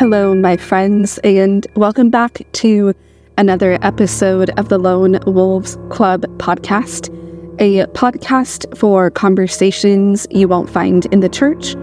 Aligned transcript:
Hello, 0.00 0.34
my 0.34 0.56
friends, 0.56 1.18
and 1.18 1.66
welcome 1.76 2.08
back 2.08 2.40
to 2.52 2.94
another 3.36 3.78
episode 3.82 4.48
of 4.58 4.70
the 4.70 4.78
Lone 4.78 5.18
Wolves 5.26 5.76
Club 5.90 6.22
podcast, 6.38 7.10
a 7.58 7.84
podcast 7.88 8.78
for 8.78 9.10
conversations 9.10 10.26
you 10.30 10.48
won't 10.48 10.70
find 10.70 11.04
in 11.12 11.20
the 11.20 11.28
church, 11.28 11.76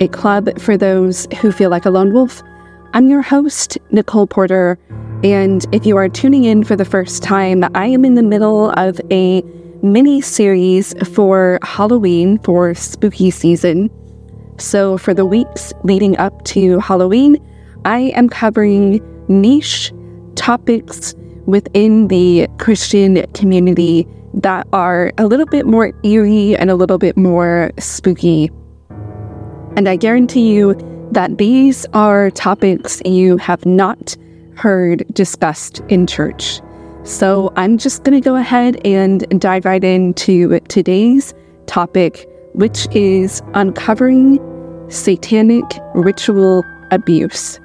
a 0.00 0.08
club 0.08 0.58
for 0.58 0.76
those 0.76 1.28
who 1.40 1.52
feel 1.52 1.70
like 1.70 1.84
a 1.84 1.90
lone 1.90 2.12
wolf. 2.12 2.42
I'm 2.92 3.06
your 3.06 3.22
host, 3.22 3.78
Nicole 3.92 4.26
Porter, 4.26 4.76
and 5.22 5.64
if 5.72 5.86
you 5.86 5.96
are 5.96 6.08
tuning 6.08 6.42
in 6.42 6.64
for 6.64 6.74
the 6.74 6.84
first 6.84 7.22
time, 7.22 7.62
I 7.76 7.86
am 7.86 8.04
in 8.04 8.16
the 8.16 8.24
middle 8.24 8.70
of 8.70 9.00
a 9.12 9.42
mini 9.80 10.20
series 10.22 10.92
for 11.14 11.60
Halloween 11.62 12.40
for 12.40 12.74
spooky 12.74 13.30
season. 13.30 13.90
So, 14.58 14.98
for 14.98 15.14
the 15.14 15.24
weeks 15.24 15.72
leading 15.84 16.18
up 16.18 16.44
to 16.46 16.80
Halloween, 16.80 17.38
I 17.84 18.12
am 18.14 18.28
covering 18.28 19.00
niche 19.28 19.92
topics 20.34 21.14
within 21.46 22.08
the 22.08 22.48
Christian 22.58 23.26
community 23.32 24.06
that 24.34 24.66
are 24.72 25.12
a 25.18 25.26
little 25.26 25.46
bit 25.46 25.66
more 25.66 25.92
eerie 26.04 26.56
and 26.56 26.70
a 26.70 26.74
little 26.74 26.98
bit 26.98 27.16
more 27.16 27.72
spooky. 27.78 28.50
And 29.76 29.88
I 29.88 29.96
guarantee 29.96 30.52
you 30.52 30.74
that 31.12 31.38
these 31.38 31.86
are 31.92 32.30
topics 32.30 33.00
you 33.04 33.36
have 33.38 33.64
not 33.66 34.16
heard 34.56 35.04
discussed 35.12 35.80
in 35.88 36.06
church. 36.06 36.60
So 37.02 37.52
I'm 37.56 37.78
just 37.78 38.04
going 38.04 38.20
to 38.20 38.24
go 38.24 38.36
ahead 38.36 38.80
and 38.86 39.26
dive 39.40 39.64
right 39.64 39.82
into 39.82 40.60
today's 40.68 41.34
topic, 41.66 42.28
which 42.52 42.86
is 42.94 43.42
uncovering 43.54 44.38
satanic 44.90 45.64
ritual 45.94 46.62
abuse. 46.90 47.58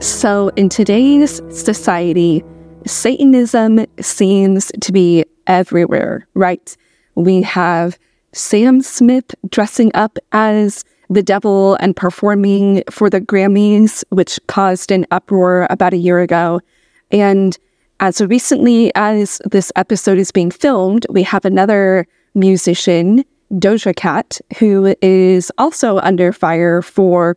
So, 0.00 0.50
in 0.54 0.68
today's 0.68 1.42
society, 1.50 2.44
Satanism 2.86 3.84
seems 4.00 4.70
to 4.80 4.92
be 4.92 5.24
everywhere, 5.48 6.28
right? 6.34 6.76
We 7.16 7.42
have 7.42 7.98
Sam 8.32 8.80
Smith 8.80 9.34
dressing 9.48 9.90
up 9.94 10.16
as 10.30 10.84
the 11.10 11.22
devil 11.22 11.74
and 11.80 11.96
performing 11.96 12.84
for 12.88 13.10
the 13.10 13.20
Grammys, 13.20 14.04
which 14.10 14.38
caused 14.46 14.92
an 14.92 15.04
uproar 15.10 15.66
about 15.68 15.94
a 15.94 15.98
year 15.98 16.20
ago. 16.20 16.60
And 17.10 17.58
as 17.98 18.20
recently 18.20 18.92
as 18.94 19.40
this 19.50 19.72
episode 19.74 20.18
is 20.18 20.30
being 20.30 20.52
filmed, 20.52 21.06
we 21.10 21.24
have 21.24 21.44
another 21.44 22.06
musician, 22.36 23.24
Doja 23.52 23.96
Cat, 23.96 24.40
who 24.58 24.94
is 25.02 25.50
also 25.58 25.98
under 25.98 26.32
fire 26.32 26.82
for 26.82 27.36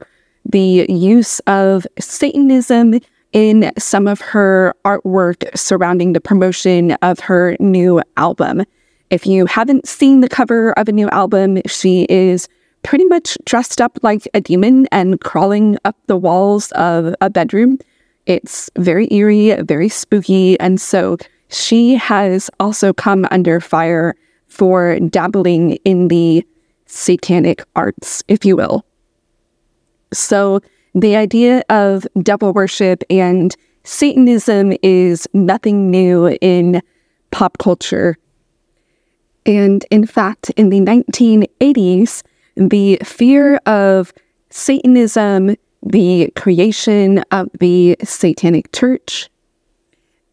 the 0.51 0.85
use 0.89 1.39
of 1.41 1.87
Satanism 1.99 2.99
in 3.33 3.71
some 3.77 4.07
of 4.07 4.21
her 4.21 4.73
artwork 4.85 5.57
surrounding 5.57 6.13
the 6.13 6.21
promotion 6.21 6.91
of 7.01 7.19
her 7.19 7.55
new 7.59 8.01
album. 8.17 8.63
If 9.09 9.25
you 9.25 9.45
haven't 9.45 9.87
seen 9.87 10.21
the 10.21 10.29
cover 10.29 10.73
of 10.73 10.87
a 10.89 10.91
new 10.91 11.09
album, 11.09 11.61
she 11.65 12.05
is 12.09 12.47
pretty 12.83 13.05
much 13.05 13.37
dressed 13.45 13.79
up 13.79 13.99
like 14.01 14.27
a 14.33 14.41
demon 14.41 14.87
and 14.91 15.19
crawling 15.21 15.77
up 15.85 15.95
the 16.07 16.17
walls 16.17 16.71
of 16.73 17.15
a 17.21 17.29
bedroom. 17.29 17.77
It's 18.25 18.69
very 18.77 19.11
eerie, 19.11 19.55
very 19.63 19.89
spooky. 19.89 20.59
And 20.59 20.79
so 20.79 21.17
she 21.49 21.95
has 21.95 22.49
also 22.59 22.93
come 22.93 23.27
under 23.31 23.59
fire 23.59 24.15
for 24.47 24.99
dabbling 24.99 25.71
in 25.85 26.07
the 26.07 26.45
satanic 26.85 27.63
arts, 27.75 28.23
if 28.27 28.43
you 28.45 28.55
will. 28.55 28.85
So 30.13 30.61
the 30.93 31.15
idea 31.15 31.63
of 31.69 32.05
devil 32.21 32.53
worship 32.53 33.03
and 33.09 33.55
Satanism 33.83 34.73
is 34.83 35.27
nothing 35.33 35.89
new 35.89 36.37
in 36.41 36.81
pop 37.31 37.57
culture. 37.57 38.17
And 39.45 39.85
in 39.89 40.05
fact, 40.05 40.51
in 40.51 40.69
the 40.69 40.79
1980s, 40.79 42.21
the 42.55 42.99
fear 43.03 43.55
of 43.65 44.13
Satanism, 44.49 45.55
the 45.81 46.31
creation 46.35 47.23
of 47.31 47.49
the 47.59 47.97
Satanic 48.03 48.71
Church, 48.71 49.29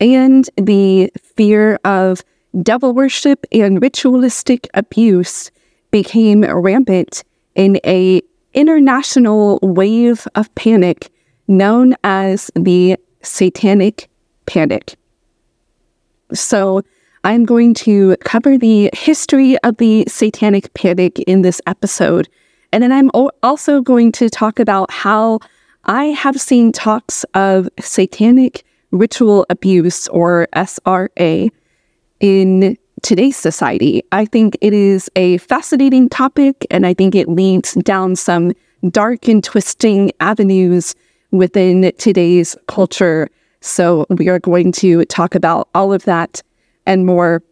and 0.00 0.48
the 0.56 1.10
fear 1.36 1.78
of 1.84 2.22
devil 2.62 2.92
worship 2.92 3.46
and 3.50 3.80
ritualistic 3.80 4.68
abuse 4.74 5.50
became 5.90 6.42
rampant 6.42 7.24
in 7.54 7.80
a 7.84 8.20
international 8.58 9.60
wave 9.62 10.26
of 10.34 10.52
panic 10.56 11.10
known 11.46 11.94
as 12.02 12.50
the 12.56 12.96
Satanic 13.22 14.10
Panic. 14.46 14.96
So, 16.34 16.82
I'm 17.22 17.44
going 17.44 17.74
to 17.74 18.16
cover 18.24 18.58
the 18.58 18.90
history 18.92 19.56
of 19.58 19.76
the 19.76 20.04
Satanic 20.08 20.74
Panic 20.74 21.20
in 21.20 21.42
this 21.42 21.60
episode. 21.66 22.28
And 22.72 22.82
then 22.82 22.90
I'm 22.90 23.10
also 23.42 23.80
going 23.80 24.10
to 24.12 24.28
talk 24.28 24.58
about 24.58 24.90
how 24.90 25.38
I 25.84 26.06
have 26.06 26.40
seen 26.40 26.72
talks 26.72 27.24
of 27.34 27.68
satanic 27.80 28.64
ritual 28.90 29.46
abuse 29.50 30.08
or 30.08 30.48
SRA 30.54 31.50
in 32.18 32.76
today's 33.02 33.36
society. 33.36 34.02
I 34.12 34.24
think 34.24 34.56
it 34.60 34.72
is 34.72 35.10
a 35.16 35.38
fascinating 35.38 36.08
topic, 36.08 36.66
and 36.70 36.86
I 36.86 36.94
think 36.94 37.14
it 37.14 37.28
leads 37.28 37.74
down 37.74 38.16
some 38.16 38.52
dark 38.90 39.28
and 39.28 39.42
twisting 39.42 40.12
avenues 40.20 40.94
within 41.30 41.92
today's 41.98 42.56
culture. 42.66 43.28
So, 43.60 44.06
we 44.08 44.28
are 44.28 44.38
going 44.38 44.72
to 44.72 45.04
talk 45.06 45.34
about 45.34 45.68
all 45.74 45.92
of 45.92 46.04
that 46.04 46.42
and 46.86 47.04
more. 47.04 47.42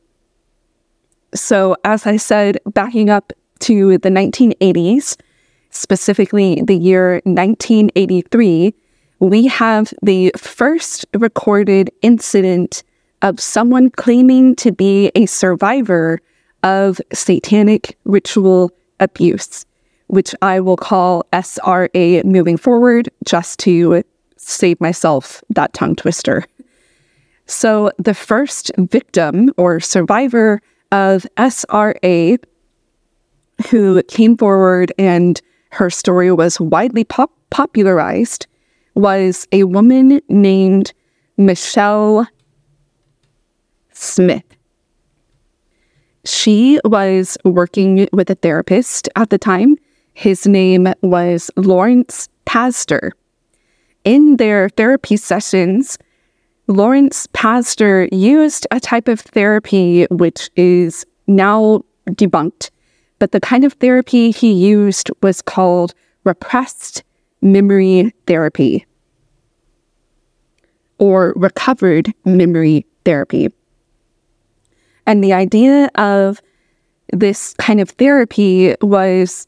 So, 1.35 1.77
as 1.85 2.07
I 2.07 2.17
said, 2.17 2.59
backing 2.67 3.11
up 3.11 3.33
to 3.61 3.99
the 3.99 4.09
1980s, 4.09 5.17
specifically 5.71 6.63
the 6.63 6.77
year 6.77 7.21
1983, 7.25 8.75
we 9.19 9.47
have 9.47 9.93
the 10.03 10.33
first 10.37 11.07
recorded 11.15 11.91
incident 12.03 12.83
of 13.23 13.41
someone 13.41 13.91
claiming 13.91 14.55
to 14.57 14.73
be 14.73 15.11
a 15.15 15.27
survivor 15.27 16.21
of 16.63 17.01
satanic 17.13 17.97
ritual 18.05 18.71
abuse, 19.01 19.65
which 20.09 20.35
I 20.43 20.61
will 20.61 20.77
call 20.77 21.25
SRA 21.33 22.25
moving 22.25 22.57
forward 22.57 23.09
just 23.25 23.59
to 23.61 24.03
save 24.37 24.81
myself 24.81 25.43
that 25.51 25.73
tongue 25.73 25.97
twister. 25.97 26.45
So, 27.47 27.93
the 27.99 28.15
first 28.15 28.73
victim 28.77 29.53
or 29.57 29.79
survivor 29.79 30.61
of 30.91 31.27
SRA 31.37 32.39
who 33.71 34.03
came 34.05 34.37
forward 34.37 34.93
and 34.99 35.41
her 35.71 35.91
story 35.91 36.33
was 36.33 36.61
widely 36.61 37.05
pop- 37.05 37.33
popularized 37.51 38.47
was 38.95 39.47
a 39.53 39.65
woman 39.65 40.21
named 40.29 40.93
Michelle 41.37 42.27
Smith. 43.97 44.45
She 46.25 46.81
was 46.85 47.39
working 47.45 48.09
with 48.13 48.31
a 48.31 48.35
therapist 48.35 49.09
at 49.17 49.31
the 49.31 49.39
time. 49.39 49.77
His 50.15 50.47
name 50.47 50.93
was 51.03 51.51
Lawrence 51.57 52.29
Pazder. 52.47 53.13
In 54.05 54.37
their 54.37 54.69
therapy 54.71 55.17
sessions, 55.17 55.99
Lawrence 56.67 57.27
Pazder 57.29 58.09
used 58.13 58.67
a 58.71 58.81
type 58.81 59.09
of 59.09 59.21
therapy 59.21 60.07
which 60.11 60.51
is 60.57 61.07
now 61.27 61.83
debunked, 62.11 62.71
but 63.19 63.33
the 63.33 63.41
kind 63.41 63.65
of 63.65 63.75
therapy 63.75 64.31
he 64.31 64.53
used 64.53 65.11
was 65.23 65.43
called 65.43 65.95
repressed 66.25 67.05
memory 67.41 68.13
therapy 68.27 68.85
or 70.99 71.33
recovered 71.37 72.13
memory 72.25 72.85
therapy. 73.05 73.49
And 75.07 75.23
the 75.23 75.33
idea 75.33 75.89
of 75.95 76.41
this 77.13 77.55
kind 77.55 77.81
of 77.81 77.91
therapy 77.91 78.75
was 78.81 79.47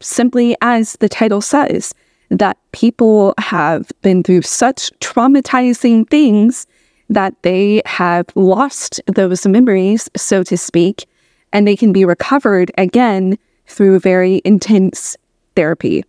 simply 0.00 0.56
as 0.60 0.94
the 1.00 1.08
title 1.08 1.40
says 1.40 1.94
that 2.30 2.56
people 2.72 3.34
have 3.38 3.90
been 4.02 4.22
through 4.22 4.42
such 4.42 4.90
traumatizing 5.00 6.08
things 6.08 6.66
that 7.10 7.34
they 7.42 7.82
have 7.86 8.26
lost 8.34 9.00
those 9.06 9.46
memories, 9.46 10.10
so 10.16 10.42
to 10.42 10.56
speak, 10.56 11.06
and 11.52 11.66
they 11.66 11.76
can 11.76 11.92
be 11.92 12.04
recovered 12.04 12.70
again 12.76 13.38
through 13.66 13.98
very 13.98 14.42
intense 14.44 15.16
therapy. 15.56 16.04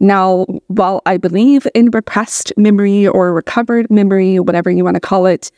Now, 0.00 0.44
while 0.66 1.00
I 1.06 1.16
believe 1.16 1.66
in 1.74 1.90
repressed 1.90 2.52
memory 2.56 3.06
or 3.06 3.32
recovered 3.32 3.90
memory, 3.90 4.38
whatever 4.40 4.70
you 4.70 4.84
want 4.84 4.96
to 4.96 5.00
call 5.00 5.26
it, 5.26 5.50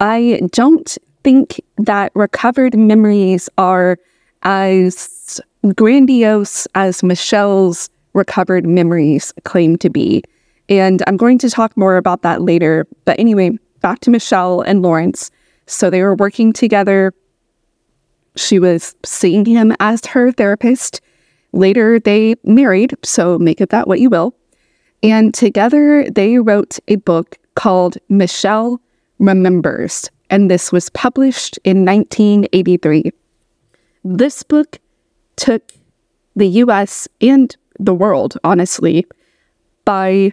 I 0.00 0.40
don't 0.52 0.96
think 1.24 1.60
that 1.78 2.12
recovered 2.14 2.76
memories 2.76 3.48
are 3.58 3.98
as 4.42 5.40
grandiose 5.74 6.68
as 6.74 7.02
Michelle's 7.02 7.90
recovered 8.12 8.66
memories 8.66 9.32
claim 9.44 9.76
to 9.78 9.90
be. 9.90 10.22
And 10.68 11.02
I'm 11.06 11.16
going 11.16 11.38
to 11.38 11.50
talk 11.50 11.76
more 11.76 11.96
about 11.96 12.22
that 12.22 12.42
later. 12.42 12.86
But 13.04 13.18
anyway, 13.18 13.58
back 13.80 14.00
to 14.00 14.10
Michelle 14.10 14.60
and 14.60 14.82
Lawrence. 14.82 15.30
So 15.66 15.90
they 15.90 16.02
were 16.02 16.14
working 16.14 16.52
together. 16.52 17.12
She 18.36 18.58
was 18.58 18.94
seeing 19.04 19.44
him 19.44 19.74
as 19.80 20.04
her 20.06 20.30
therapist. 20.32 21.00
Later, 21.52 22.00
they 22.00 22.34
married, 22.44 22.94
so 23.02 23.38
make 23.38 23.60
of 23.60 23.68
that 23.70 23.88
what 23.88 24.00
you 24.00 24.10
will. 24.10 24.34
And 25.02 25.32
together, 25.32 26.08
they 26.10 26.38
wrote 26.38 26.78
a 26.88 26.96
book 26.96 27.36
called 27.54 27.98
Michelle 28.08 28.80
Remembers, 29.18 30.10
and 30.30 30.50
this 30.50 30.72
was 30.72 30.90
published 30.90 31.58
in 31.64 31.84
1983. 31.84 33.10
This 34.04 34.42
book 34.42 34.78
took 35.36 35.72
the 36.36 36.46
US 36.46 37.08
and 37.20 37.56
the 37.78 37.94
world, 37.94 38.36
honestly, 38.44 39.06
by 39.84 40.32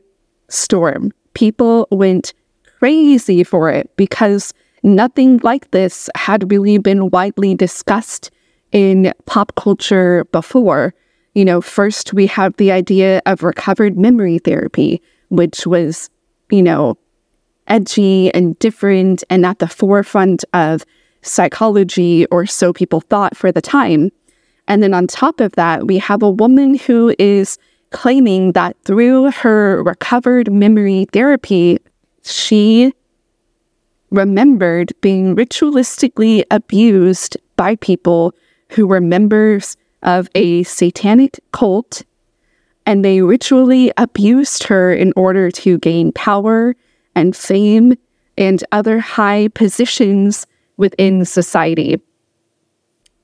storm. 0.49 1.11
People 1.33 1.87
went 1.91 2.33
crazy 2.79 3.43
for 3.43 3.69
it 3.69 3.89
because 3.95 4.53
nothing 4.83 5.39
like 5.43 5.71
this 5.71 6.09
had 6.15 6.51
really 6.51 6.77
been 6.77 7.09
widely 7.09 7.55
discussed 7.55 8.31
in 8.71 9.13
pop 9.25 9.53
culture 9.55 10.25
before. 10.31 10.93
You 11.35 11.45
know, 11.45 11.61
first 11.61 12.13
we 12.13 12.27
have 12.27 12.55
the 12.57 12.71
idea 12.71 13.21
of 13.25 13.43
recovered 13.43 13.97
memory 13.97 14.39
therapy, 14.39 15.01
which 15.29 15.65
was, 15.65 16.09
you 16.49 16.61
know, 16.61 16.97
edgy 17.67 18.33
and 18.33 18.57
different 18.59 19.23
and 19.29 19.45
at 19.45 19.59
the 19.59 19.67
forefront 19.67 20.43
of 20.53 20.85
psychology, 21.21 22.25
or 22.27 22.45
so 22.45 22.73
people 22.73 23.01
thought 23.01 23.37
for 23.37 23.51
the 23.51 23.61
time. 23.61 24.11
And 24.67 24.81
then 24.81 24.93
on 24.93 25.07
top 25.07 25.39
of 25.39 25.51
that, 25.53 25.85
we 25.87 25.97
have 25.99 26.23
a 26.23 26.31
woman 26.31 26.75
who 26.75 27.13
is 27.19 27.57
claiming 27.91 28.53
that 28.53 28.77
through 28.83 29.31
her 29.31 29.83
recovered 29.83 30.51
memory 30.51 31.07
therapy, 31.11 31.77
she 32.23 32.93
remembered 34.09 34.93
being 35.01 35.35
ritualistically 35.35 36.43
abused 36.51 37.37
by 37.55 37.75
people 37.77 38.33
who 38.69 38.87
were 38.87 39.01
members 39.01 39.77
of 40.03 40.27
a 40.35 40.63
satanic 40.63 41.39
cult, 41.51 42.03
and 42.85 43.05
they 43.05 43.21
ritually 43.21 43.91
abused 43.97 44.63
her 44.63 44.93
in 44.93 45.13
order 45.15 45.51
to 45.51 45.77
gain 45.79 46.11
power 46.13 46.75
and 47.15 47.35
fame 47.35 47.93
and 48.37 48.63
other 48.71 48.99
high 48.99 49.49
positions 49.49 50.47
within 50.77 51.25
society. 51.25 52.01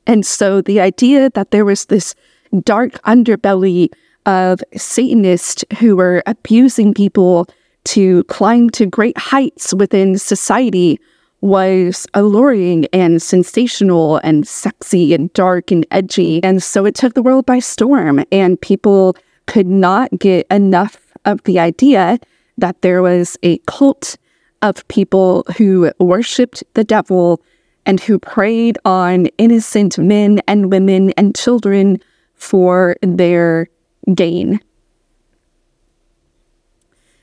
And 0.05 0.25
so 0.25 0.61
the 0.61 0.79
idea 0.79 1.29
that 1.31 1.51
there 1.51 1.65
was 1.65 1.85
this 1.85 2.15
dark 2.63 2.93
underbelly 3.03 3.89
of 4.25 4.61
Satanists 4.75 5.63
who 5.79 5.95
were 5.95 6.23
abusing 6.25 6.93
people 6.93 7.47
to 7.85 8.23
climb 8.25 8.69
to 8.71 8.85
great 8.85 9.17
heights 9.17 9.73
within 9.73 10.17
society 10.17 10.99
was 11.41 12.07
alluring 12.13 12.85
and 12.93 13.21
sensational 13.21 14.17
and 14.17 14.47
sexy 14.47 15.13
and 15.13 15.31
dark 15.33 15.71
and 15.71 15.85
edgy. 15.91 16.43
And 16.43 16.61
so 16.61 16.85
it 16.85 16.95
took 16.95 17.13
the 17.13 17.21
world 17.21 17.45
by 17.45 17.59
storm, 17.59 18.23
and 18.31 18.59
people 18.59 19.15
could 19.45 19.67
not 19.67 20.11
get 20.19 20.47
enough 20.51 21.13
of 21.25 21.43
the 21.43 21.59
idea 21.59 22.19
that 22.57 22.81
there 22.81 23.01
was 23.01 23.37
a 23.43 23.57
cult 23.59 24.17
of 24.61 24.87
people 24.87 25.45
who 25.57 25.91
worshiped 25.99 26.63
the 26.73 26.83
devil 26.83 27.41
and 27.85 27.99
who 27.99 28.19
preyed 28.19 28.77
on 28.83 29.27
innocent 29.37 29.97
men 29.97 30.41
and 30.47 30.71
women 30.71 31.11
and 31.11 31.35
children 31.35 32.01
for 32.33 32.97
their 33.01 33.67
gain. 34.13 34.59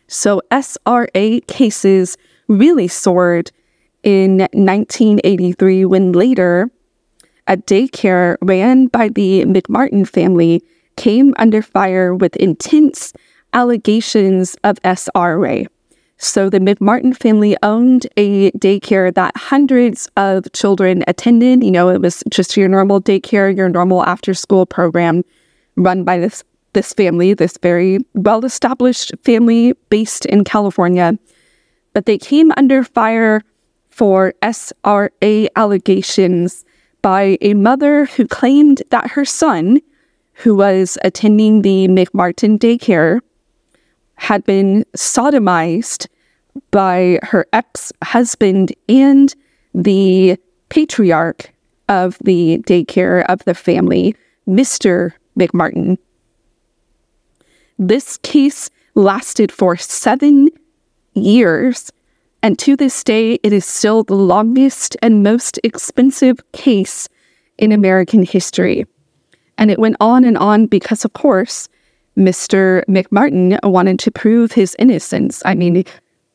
So 0.06 0.42
SRA 0.50 1.46
cases 1.46 2.16
really 2.48 2.88
soared 2.88 3.50
in 4.02 4.38
1983 4.52 5.84
when 5.86 6.12
later 6.12 6.70
a 7.46 7.56
daycare 7.56 8.36
ran 8.40 8.86
by 8.86 9.08
the 9.08 9.44
McMartin 9.44 10.08
family 10.08 10.62
came 10.96 11.34
under 11.38 11.62
fire 11.62 12.14
with 12.14 12.36
intense 12.36 13.12
allegations 13.54 14.56
of 14.64 14.80
SRA. 14.82 15.66
So 16.18 16.48
the 16.48 16.58
McMartin 16.58 17.16
family 17.16 17.56
owned 17.62 18.06
a 18.16 18.50
daycare 18.52 19.12
that 19.14 19.36
hundreds 19.36 20.08
of 20.16 20.50
children 20.52 21.02
attended. 21.06 21.64
You 21.64 21.70
know, 21.70 21.88
it 21.88 22.00
was 22.00 22.22
just 22.30 22.56
your 22.56 22.68
normal 22.68 23.00
daycare, 23.00 23.54
your 23.56 23.68
normal 23.68 24.04
after 24.04 24.34
school 24.34 24.66
program 24.66 25.24
run 25.76 26.04
by 26.04 26.18
this 26.18 26.44
this 26.72 26.92
family, 26.92 27.34
this 27.34 27.56
very 27.62 28.00
well 28.14 28.44
established 28.44 29.12
family 29.24 29.74
based 29.90 30.26
in 30.26 30.44
California. 30.44 31.16
But 31.92 32.06
they 32.06 32.18
came 32.18 32.52
under 32.56 32.82
fire 32.82 33.42
for 33.90 34.34
SRA 34.42 35.46
allegations 35.54 36.64
by 37.00 37.38
a 37.40 37.54
mother 37.54 38.06
who 38.06 38.26
claimed 38.26 38.82
that 38.90 39.10
her 39.12 39.24
son, 39.24 39.80
who 40.32 40.56
was 40.56 40.98
attending 41.04 41.62
the 41.62 41.86
McMartin 41.86 42.58
daycare, 42.58 43.20
had 44.16 44.44
been 44.44 44.84
sodomized 44.96 46.06
by 46.70 47.18
her 47.22 47.46
ex 47.52 47.92
husband 48.02 48.72
and 48.88 49.34
the 49.74 50.38
patriarch 50.68 51.52
of 51.88 52.18
the 52.24 52.58
daycare 52.66 53.24
of 53.28 53.44
the 53.44 53.54
family, 53.54 54.14
Mr. 54.48 55.12
McMartin. 55.38 55.98
This 57.78 58.18
case 58.18 58.70
lasted 58.94 59.50
for 59.50 59.76
seven 59.76 60.48
years, 61.14 61.90
and 62.42 62.58
to 62.60 62.76
this 62.76 63.02
day, 63.02 63.38
it 63.42 63.52
is 63.52 63.64
still 63.64 64.04
the 64.04 64.14
longest 64.14 64.96
and 65.02 65.22
most 65.22 65.58
expensive 65.64 66.40
case 66.52 67.08
in 67.58 67.72
American 67.72 68.22
history. 68.22 68.86
And 69.56 69.70
it 69.70 69.78
went 69.78 69.96
on 70.00 70.24
and 70.24 70.36
on 70.36 70.66
because, 70.66 71.04
of 71.04 71.12
course, 71.12 71.68
Mr. 72.16 72.84
McMartin 72.86 73.58
wanted 73.64 73.98
to 74.00 74.10
prove 74.10 74.52
his 74.52 74.76
innocence. 74.78 75.42
I 75.44 75.54
mean, 75.54 75.84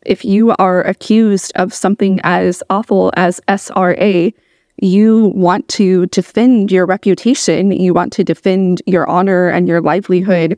if 0.06 0.26
you 0.26 0.54
are 0.60 0.82
accused 0.82 1.52
of 1.56 1.74
something 1.74 2.20
as 2.24 2.62
awful 2.70 3.12
as 3.16 3.40
SRA, 3.48 4.34
you 4.82 5.28
want 5.36 5.68
to 5.70 6.06
defend 6.08 6.72
your 6.72 6.86
reputation, 6.86 7.72
you 7.72 7.94
want 7.94 8.14
to 8.14 8.24
defend 8.24 8.82
your 8.86 9.08
honor 9.10 9.50
and 9.50 9.68
your 9.68 9.82
livelihood. 9.82 10.58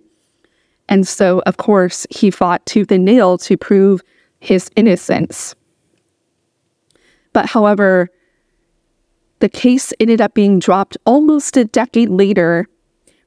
And 0.89 1.07
so, 1.07 1.41
of 1.45 1.57
course, 1.57 2.05
he 2.09 2.29
fought 2.29 2.65
tooth 2.65 2.91
and 2.91 3.05
nail 3.05 3.37
to 3.39 3.57
prove 3.57 4.01
his 4.39 4.69
innocence. 4.75 5.55
But 7.33 7.45
however, 7.45 8.09
the 9.39 9.49
case 9.49 9.93
ended 9.99 10.21
up 10.21 10.33
being 10.33 10.59
dropped 10.59 10.97
almost 11.05 11.57
a 11.57 11.65
decade 11.65 12.09
later 12.09 12.67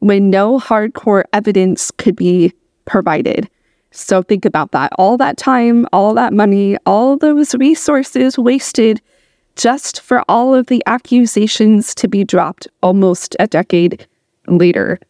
when 0.04 0.28
no 0.28 0.60
hardcore 0.60 1.24
evidence 1.32 1.90
could 1.90 2.14
be 2.14 2.52
provided. 2.84 3.48
So 3.90 4.22
think 4.22 4.44
about 4.44 4.72
that. 4.72 4.92
All 4.98 5.16
that 5.16 5.38
time, 5.38 5.86
all 5.94 6.12
that 6.12 6.34
money, 6.34 6.76
all 6.84 7.16
those 7.16 7.54
resources 7.54 8.36
wasted 8.36 9.00
just 9.56 10.02
for 10.02 10.22
all 10.28 10.54
of 10.54 10.66
the 10.66 10.82
accusations 10.84 11.94
to 11.94 12.06
be 12.06 12.22
dropped 12.22 12.68
almost 12.82 13.34
a 13.40 13.46
decade 13.46 14.06
later. 14.46 15.00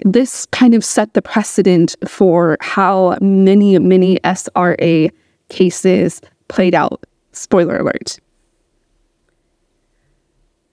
This 0.00 0.44
kind 0.46 0.74
of 0.74 0.84
set 0.84 1.14
the 1.14 1.22
precedent 1.22 1.94
for 2.08 2.56
how 2.60 3.16
many, 3.20 3.78
many 3.78 4.16
SRA 4.24 5.08
cases 5.50 6.20
played 6.48 6.74
out. 6.74 7.04
Spoiler 7.30 7.78
alert. 7.78 8.18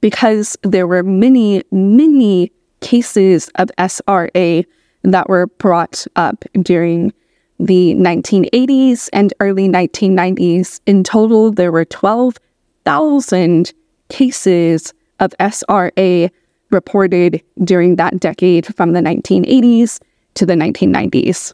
Because 0.01 0.57
there 0.63 0.87
were 0.87 1.03
many, 1.03 1.61
many 1.71 2.51
cases 2.81 3.49
of 3.55 3.69
SRA 3.77 4.65
that 5.03 5.29
were 5.29 5.47
brought 5.47 6.05
up 6.15 6.43
during 6.61 7.13
the 7.59 7.93
1980s 7.95 9.09
and 9.11 9.33
early 9.39 9.67
1990s. 9.67 10.79
In 10.85 11.03
total, 11.03 11.51
there 11.51 11.71
were 11.71 11.85
12,000 11.85 13.73
cases 14.09 14.93
of 15.19 15.31
SRA 15.39 16.31
reported 16.71 17.43
during 17.63 17.95
that 17.97 18.19
decade 18.19 18.73
from 18.75 18.93
the 18.93 19.01
1980s 19.01 19.99
to 20.35 20.45
the 20.45 20.53
1990s. 20.53 21.53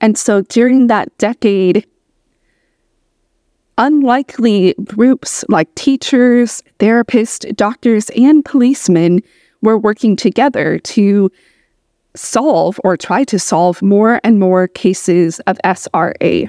And 0.00 0.16
so 0.16 0.42
during 0.42 0.86
that 0.86 1.16
decade, 1.18 1.86
unlikely 3.80 4.74
groups 4.84 5.42
like 5.48 5.74
teachers, 5.74 6.62
therapists, 6.78 7.56
doctors, 7.56 8.10
and 8.10 8.44
policemen 8.44 9.22
were 9.62 9.78
working 9.78 10.16
together 10.16 10.78
to 10.80 11.32
solve 12.14 12.78
or 12.84 12.96
try 12.96 13.24
to 13.24 13.38
solve 13.38 13.80
more 13.80 14.20
and 14.22 14.38
more 14.38 14.68
cases 14.68 15.40
of 15.40 15.58
SRA. 15.64 16.48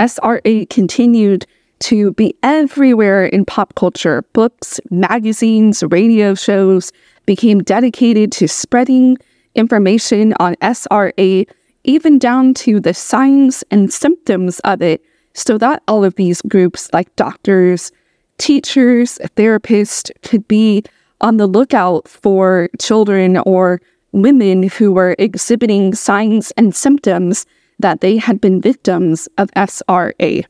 SRA 0.00 0.68
continued 0.68 1.46
to 1.78 2.12
be 2.12 2.34
everywhere 2.42 3.24
in 3.26 3.44
pop 3.44 3.76
culture 3.76 4.22
books, 4.32 4.80
magazines, 4.90 5.84
radio 5.90 6.34
shows, 6.34 6.92
became 7.24 7.62
dedicated 7.62 8.32
to 8.32 8.48
spreading 8.48 9.16
information 9.54 10.34
on 10.40 10.56
SRA, 10.56 11.46
even 11.84 12.18
down 12.18 12.52
to 12.54 12.80
the 12.80 12.94
signs 12.94 13.62
and 13.70 13.92
symptoms 13.92 14.58
of 14.60 14.82
it, 14.82 15.04
so 15.34 15.58
that 15.58 15.82
all 15.88 16.04
of 16.04 16.14
these 16.16 16.42
groups, 16.42 16.90
like 16.92 17.14
doctors, 17.16 17.92
teachers, 18.38 19.18
therapists, 19.36 20.10
could 20.22 20.46
be 20.48 20.82
on 21.20 21.36
the 21.36 21.46
lookout 21.46 22.08
for 22.08 22.68
children 22.80 23.38
or 23.38 23.80
women 24.12 24.64
who 24.64 24.92
were 24.92 25.16
exhibiting 25.18 25.94
signs 25.94 26.50
and 26.56 26.74
symptoms 26.74 27.46
that 27.78 28.00
they 28.00 28.16
had 28.16 28.40
been 28.40 28.60
victims 28.60 29.28
of 29.38 29.50
SRA. 29.52 30.44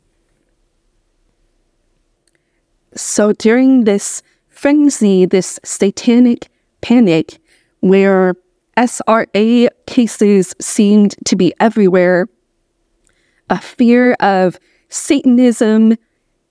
So 2.95 3.33
during 3.33 3.85
this 3.85 4.23
frenzy, 4.49 5.25
this 5.25 5.59
satanic 5.65 6.49
panic, 6.81 7.39
where 7.81 8.35
SRA 8.77 9.69
cases 9.87 10.55
seemed 10.61 11.15
to 11.25 11.37
be 11.37 11.55
everywhere, 11.61 12.29
a 13.49 13.59
fear 13.59 14.15
of 14.15 14.59
Satanism, 14.92 15.96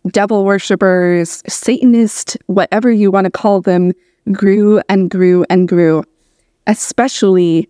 devil 0.07 0.43
worshippers, 0.45 1.43
Satanist, 1.47 2.37
whatever 2.47 2.91
you 2.91 3.11
want 3.11 3.25
to 3.25 3.31
call 3.31 3.61
them, 3.61 3.93
grew 4.31 4.81
and 4.89 5.11
grew 5.11 5.45
and 5.47 5.67
grew, 5.67 6.03
especially 6.65 7.69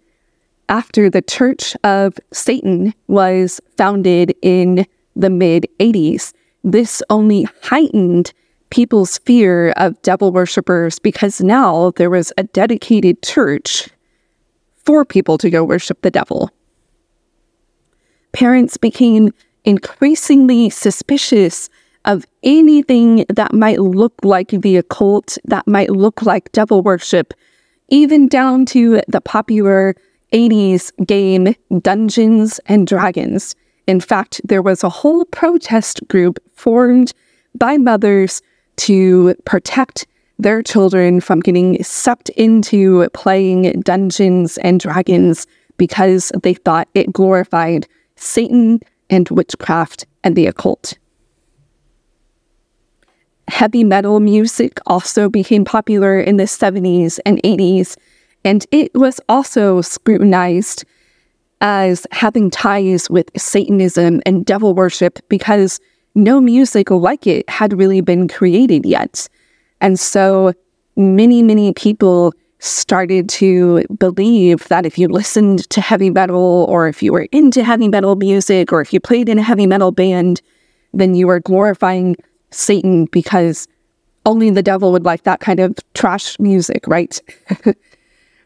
after 0.69 1.09
the 1.09 1.21
Church 1.21 1.75
of 1.83 2.17
Satan 2.31 2.93
was 3.07 3.59
founded 3.75 4.33
in 4.41 4.85
the 5.13 5.29
mid 5.29 5.67
80s. 5.81 6.31
This 6.63 7.03
only 7.09 7.47
heightened 7.63 8.31
people's 8.69 9.17
fear 9.17 9.71
of 9.71 10.01
devil 10.03 10.31
worshippers 10.31 10.99
because 10.99 11.41
now 11.41 11.91
there 11.97 12.09
was 12.09 12.31
a 12.37 12.43
dedicated 12.43 13.21
church 13.23 13.89
for 14.85 15.03
people 15.03 15.37
to 15.39 15.49
go 15.49 15.65
worship 15.65 16.01
the 16.01 16.11
devil. 16.11 16.49
Parents 18.31 18.77
became 18.77 19.33
increasingly 19.63 20.69
suspicious 20.69 21.69
of 22.05 22.25
anything 22.43 23.25
that 23.29 23.53
might 23.53 23.79
look 23.79 24.13
like 24.23 24.49
the 24.49 24.77
occult, 24.77 25.37
that 25.45 25.67
might 25.67 25.89
look 25.89 26.23
like 26.23 26.51
devil 26.51 26.81
worship, 26.81 27.33
even 27.89 28.27
down 28.27 28.65
to 28.65 29.01
the 29.07 29.21
popular 29.21 29.95
80s 30.33 30.91
game 31.05 31.55
Dungeons 31.81 32.59
and 32.65 32.87
Dragons. 32.87 33.55
In 33.87 33.99
fact, 33.99 34.41
there 34.43 34.61
was 34.61 34.83
a 34.83 34.89
whole 34.89 35.25
protest 35.25 36.07
group 36.07 36.39
formed 36.53 37.13
by 37.55 37.77
mothers 37.77 38.41
to 38.77 39.35
protect 39.45 40.07
their 40.39 40.63
children 40.63 41.21
from 41.21 41.39
getting 41.39 41.83
sucked 41.83 42.29
into 42.29 43.07
playing 43.09 43.81
Dungeons 43.81 44.57
and 44.59 44.79
Dragons 44.79 45.45
because 45.77 46.31
they 46.41 46.53
thought 46.53 46.87
it 46.95 47.13
glorified 47.13 47.87
Satan 48.15 48.79
and 49.11 49.29
witchcraft 49.29 50.07
and 50.23 50.35
the 50.35 50.47
occult. 50.47 50.97
Heavy 53.47 53.83
metal 53.83 54.19
music 54.19 54.79
also 54.87 55.29
became 55.29 55.65
popular 55.65 56.19
in 56.19 56.37
the 56.37 56.45
70s 56.45 57.19
and 57.25 57.39
80s, 57.43 57.97
and 58.43 58.65
it 58.71 58.91
was 58.95 59.19
also 59.29 59.81
scrutinized 59.81 60.85
as 61.59 62.07
having 62.11 62.49
ties 62.49 63.09
with 63.09 63.29
Satanism 63.37 64.21
and 64.25 64.45
devil 64.45 64.73
worship 64.73 65.19
because 65.29 65.79
no 66.15 66.41
music 66.41 66.89
like 66.89 67.27
it 67.27 67.47
had 67.49 67.77
really 67.77 68.01
been 68.01 68.27
created 68.27 68.85
yet. 68.85 69.27
And 69.79 69.99
so 69.99 70.53
many, 70.95 71.43
many 71.43 71.73
people 71.73 72.33
started 72.61 73.27
to 73.27 73.83
believe 73.97 74.67
that 74.67 74.85
if 74.85 74.97
you 74.97 75.07
listened 75.07 75.69
to 75.71 75.81
heavy 75.81 76.09
metal 76.09 76.65
or 76.69 76.87
if 76.87 77.01
you 77.01 77.11
were 77.11 77.27
into 77.31 77.63
heavy 77.63 77.87
metal 77.87 78.15
music 78.15 78.71
or 78.71 78.81
if 78.81 78.93
you 78.93 78.99
played 78.99 79.27
in 79.27 79.39
a 79.39 79.43
heavy 79.43 79.67
metal 79.67 79.91
band, 79.91 80.41
then 80.93 81.15
you 81.15 81.27
were 81.27 81.39
glorifying 81.39 82.15
Satan 82.51 83.05
because 83.05 83.67
only 84.25 84.49
the 84.49 84.63
devil 84.63 84.91
would 84.91 85.05
like 85.05 85.23
that 85.23 85.39
kind 85.39 85.59
of 85.59 85.75
trash 85.95 86.39
music, 86.39 86.85
right? 86.87 87.19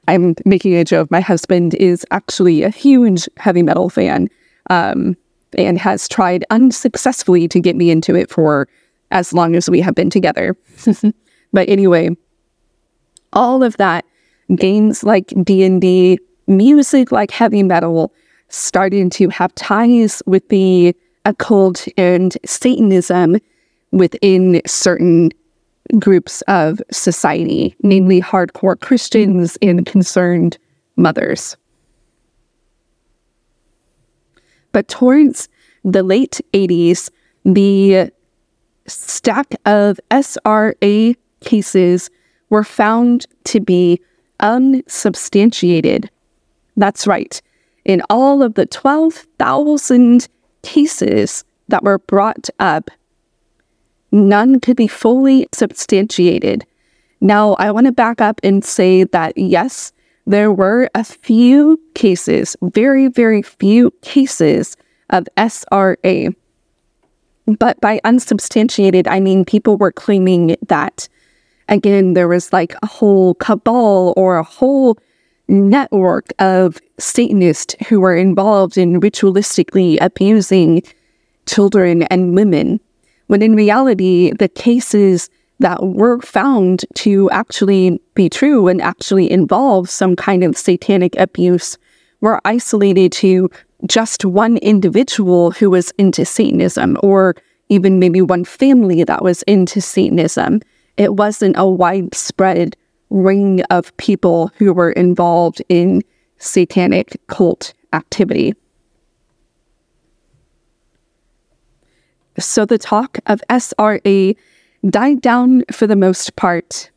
I'm 0.07 0.35
making 0.45 0.75
a 0.75 0.85
joke. 0.85 1.11
My 1.11 1.21
husband 1.21 1.73
is 1.75 2.05
actually 2.11 2.63
a 2.63 2.69
huge 2.69 3.27
heavy 3.37 3.63
metal 3.63 3.89
fan. 3.89 4.29
Um, 4.69 5.17
and 5.57 5.77
has 5.77 6.07
tried 6.07 6.45
unsuccessfully 6.49 7.47
to 7.47 7.59
get 7.59 7.75
me 7.75 7.89
into 7.89 8.15
it 8.15 8.29
for 8.29 8.67
as 9.11 9.33
long 9.33 9.55
as 9.55 9.69
we 9.69 9.81
have 9.81 9.95
been 9.95 10.09
together. 10.09 10.55
but 11.53 11.69
anyway, 11.69 12.09
all 13.35 13.63
of 13.63 13.77
that 13.77 14.05
games 14.55 15.03
like 15.03 15.33
D&D, 15.43 16.19
music 16.47 17.11
like 17.11 17.31
heavy 17.31 17.63
metal 17.63 18.13
starting 18.49 19.09
to 19.09 19.29
have 19.29 19.53
ties 19.55 20.23
with 20.25 20.47
the 20.49 20.95
occult 21.25 21.87
and 21.97 22.37
Satanism 22.45 23.37
within 23.91 24.61
certain 24.65 25.31
groups 25.99 26.41
of 26.47 26.81
society, 26.91 27.75
namely 27.83 28.21
hardcore 28.21 28.79
Christians 28.79 29.57
and 29.61 29.85
concerned 29.85 30.57
mothers. 30.95 31.57
But 34.71 34.87
towards 34.87 35.47
the 35.83 36.03
late 36.03 36.41
80s, 36.53 37.09
the 37.43 38.11
stack 38.87 39.55
of 39.65 39.99
SRA 40.11 41.15
cases 41.41 42.09
were 42.49 42.63
found 42.63 43.25
to 43.45 43.59
be 43.59 43.99
unsubstantiated. 44.39 46.09
That's 46.77 47.07
right. 47.07 47.41
In 47.85 48.01
all 48.09 48.43
of 48.43 48.55
the 48.55 48.65
12,000 48.65 50.27
cases 50.63 51.43
that 51.67 51.83
were 51.83 51.99
brought 51.99 52.49
up, 52.59 52.89
none 54.11 54.59
could 54.59 54.77
be 54.77 54.87
fully 54.87 55.47
substantiated. 55.53 56.65
Now, 57.21 57.53
I 57.53 57.71
want 57.71 57.85
to 57.85 57.91
back 57.91 58.21
up 58.21 58.39
and 58.43 58.63
say 58.63 59.03
that 59.05 59.37
yes, 59.37 59.91
there 60.25 60.51
were 60.51 60.89
a 60.95 61.03
few 61.03 61.79
cases, 61.93 62.55
very, 62.61 63.07
very 63.07 63.41
few 63.41 63.91
cases 64.01 64.75
of 65.11 65.27
SRA. 65.37 66.35
But 67.59 67.79
by 67.79 68.01
unsubstantiated, 68.03 69.07
I 69.07 69.19
mean 69.19 69.45
people 69.45 69.77
were 69.77 69.91
claiming 69.91 70.55
that, 70.67 71.07
again, 71.69 72.13
there 72.13 72.27
was 72.27 72.51
like 72.53 72.75
a 72.81 72.87
whole 72.87 73.35
cabal 73.35 74.13
or 74.17 74.37
a 74.37 74.43
whole 74.43 74.97
network 75.47 76.33
of 76.39 76.79
Satanists 76.97 77.75
who 77.87 77.99
were 77.99 78.15
involved 78.15 78.77
in 78.77 78.99
ritualistically 78.99 79.97
abusing 80.01 80.81
children 81.45 82.03
and 82.03 82.35
women. 82.35 82.79
When 83.27 83.41
in 83.41 83.55
reality, 83.55 84.31
the 84.31 84.49
cases 84.49 85.29
that 85.59 85.81
were 85.83 86.19
found 86.21 86.85
to 86.95 87.29
actually 87.31 87.99
be 88.13 88.29
true 88.29 88.67
and 88.67 88.81
actually 88.81 89.31
involve 89.31 89.89
some 89.89 90.15
kind 90.15 90.43
of 90.43 90.57
satanic 90.57 91.15
abuse 91.17 91.77
were 92.21 92.41
isolated 92.45 93.11
to 93.13 93.49
just 93.87 94.25
one 94.25 94.57
individual 94.57 95.51
who 95.51 95.69
was 95.69 95.91
into 95.97 96.25
Satanism 96.25 96.97
or 97.03 97.35
even 97.69 97.99
maybe 97.99 98.21
one 98.21 98.45
family 98.45 99.03
that 99.03 99.23
was 99.23 99.43
into 99.43 99.81
Satanism. 99.81 100.61
It 100.97 101.15
wasn't 101.15 101.55
a 101.57 101.67
widespread 101.67 102.77
ring 103.09 103.61
of 103.69 103.95
people 103.97 104.51
who 104.57 104.73
were 104.73 104.91
involved 104.91 105.61
in 105.69 106.03
satanic 106.37 107.19
cult 107.27 107.73
activity. 107.93 108.53
So 112.37 112.65
the 112.65 112.77
talk 112.77 113.19
of 113.27 113.41
SRA 113.49 114.35
died 114.89 115.21
down 115.21 115.63
for 115.71 115.87
the 115.87 115.95
most 115.95 116.35
part. 116.35 116.91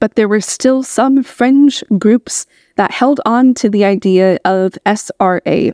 But 0.00 0.16
there 0.16 0.28
were 0.28 0.40
still 0.40 0.82
some 0.82 1.22
fringe 1.22 1.82
groups 1.98 2.46
that 2.76 2.90
held 2.90 3.20
on 3.24 3.54
to 3.54 3.70
the 3.70 3.84
idea 3.84 4.38
of 4.44 4.72
SRA. 4.84 5.72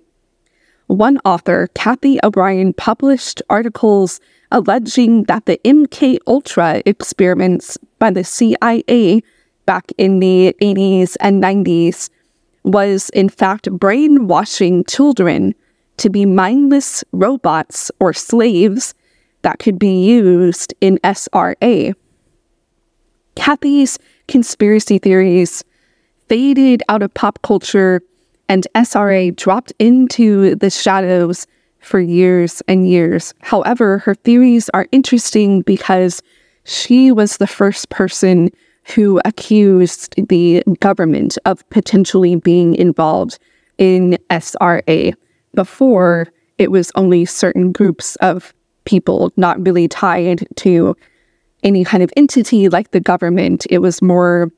One 0.86 1.18
author, 1.24 1.68
Cathy 1.74 2.18
O'Brien, 2.22 2.72
published 2.72 3.42
articles 3.48 4.20
alleging 4.50 5.24
that 5.24 5.46
the 5.46 5.60
MK 5.64 6.18
Ultra 6.26 6.82
experiments 6.86 7.78
by 7.98 8.10
the 8.10 8.24
CIA 8.24 9.22
back 9.66 9.92
in 9.98 10.20
the 10.20 10.54
80s 10.60 11.16
and 11.20 11.42
90s 11.42 12.10
was 12.64 13.10
in 13.10 13.28
fact 13.28 13.70
brainwashing 13.70 14.84
children 14.84 15.54
to 15.96 16.10
be 16.10 16.26
mindless 16.26 17.04
robots 17.12 17.90
or 18.00 18.12
slaves 18.12 18.94
that 19.42 19.58
could 19.58 19.78
be 19.78 20.04
used 20.04 20.74
in 20.80 20.98
SRA. 20.98 21.94
Cathy's 23.36 23.98
conspiracy 24.28 24.98
theories 24.98 25.64
faded 26.28 26.82
out 26.88 27.02
of 27.02 27.12
pop 27.14 27.40
culture, 27.42 28.02
and 28.48 28.66
SRA 28.74 29.34
dropped 29.34 29.72
into 29.78 30.54
the 30.54 30.70
shadows 30.70 31.46
for 31.80 32.00
years 32.00 32.62
and 32.68 32.88
years. 32.88 33.34
However, 33.40 33.98
her 33.98 34.14
theories 34.14 34.68
are 34.70 34.86
interesting 34.92 35.62
because 35.62 36.22
she 36.64 37.10
was 37.10 37.36
the 37.36 37.46
first 37.46 37.88
person 37.88 38.50
who 38.94 39.20
accused 39.24 40.14
the 40.28 40.62
government 40.80 41.38
of 41.44 41.68
potentially 41.70 42.36
being 42.36 42.74
involved 42.74 43.38
in 43.78 44.18
SRA. 44.30 45.14
Before, 45.54 46.28
it 46.58 46.70
was 46.70 46.92
only 46.94 47.24
certain 47.24 47.72
groups 47.72 48.16
of 48.16 48.54
people, 48.84 49.32
not 49.36 49.64
really 49.64 49.88
tied 49.88 50.46
to 50.56 50.96
any 51.62 51.84
kind 51.84 52.02
of 52.02 52.12
entity 52.16 52.68
like 52.68 52.90
the 52.90 53.00
government. 53.00 53.66
It 53.70 53.78
was 53.78 54.02
more 54.02 54.50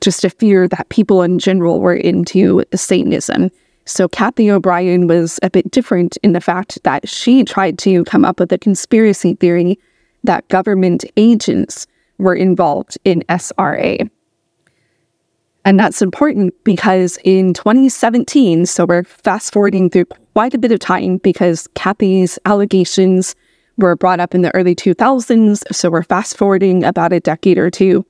just 0.00 0.24
a 0.24 0.30
fear 0.30 0.68
that 0.68 0.88
people 0.88 1.22
in 1.22 1.38
general 1.38 1.80
were 1.80 1.94
into 1.94 2.62
Satanism. 2.74 3.50
So 3.86 4.08
Cathy 4.08 4.50
O'Brien 4.50 5.06
was 5.06 5.38
a 5.44 5.50
bit 5.50 5.70
different 5.70 6.16
in 6.24 6.32
the 6.32 6.40
fact 6.40 6.82
that 6.82 7.08
she 7.08 7.44
tried 7.44 7.78
to 7.78 8.04
come 8.04 8.24
up 8.24 8.40
with 8.40 8.52
a 8.52 8.58
conspiracy 8.58 9.34
theory 9.34 9.78
that 10.24 10.46
government 10.48 11.04
agents 11.16 11.86
were 12.18 12.34
involved 12.34 12.98
in 13.04 13.22
SRA. 13.28 14.10
And 15.64 15.78
that's 15.78 16.02
important 16.02 16.52
because 16.64 17.18
in 17.24 17.54
2017, 17.54 18.66
so 18.66 18.86
we're 18.86 19.04
fast 19.04 19.52
forwarding 19.52 19.88
through 19.88 20.06
quite 20.34 20.54
a 20.54 20.58
bit 20.58 20.72
of 20.72 20.80
time 20.80 21.18
because 21.18 21.68
Cathy's 21.74 22.38
allegations 22.44 23.36
were 23.76 23.94
brought 23.94 24.20
up 24.20 24.34
in 24.34 24.42
the 24.42 24.54
early 24.54 24.74
2000s. 24.74 25.62
So 25.72 25.90
we're 25.90 26.02
fast 26.02 26.36
forwarding 26.36 26.82
about 26.82 27.12
a 27.12 27.20
decade 27.20 27.58
or 27.58 27.70
two. 27.70 28.04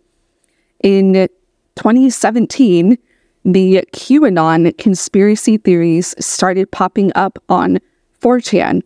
In 0.83 1.29
2017, 1.77 2.99
the 3.47 3.87
QAnon 3.93 4.77
conspiracy 4.77 5.57
theories 5.57 6.17
started 6.19 6.69
popping 6.73 7.13
up 7.15 7.39
on 7.49 7.79
4chan. 8.21 8.83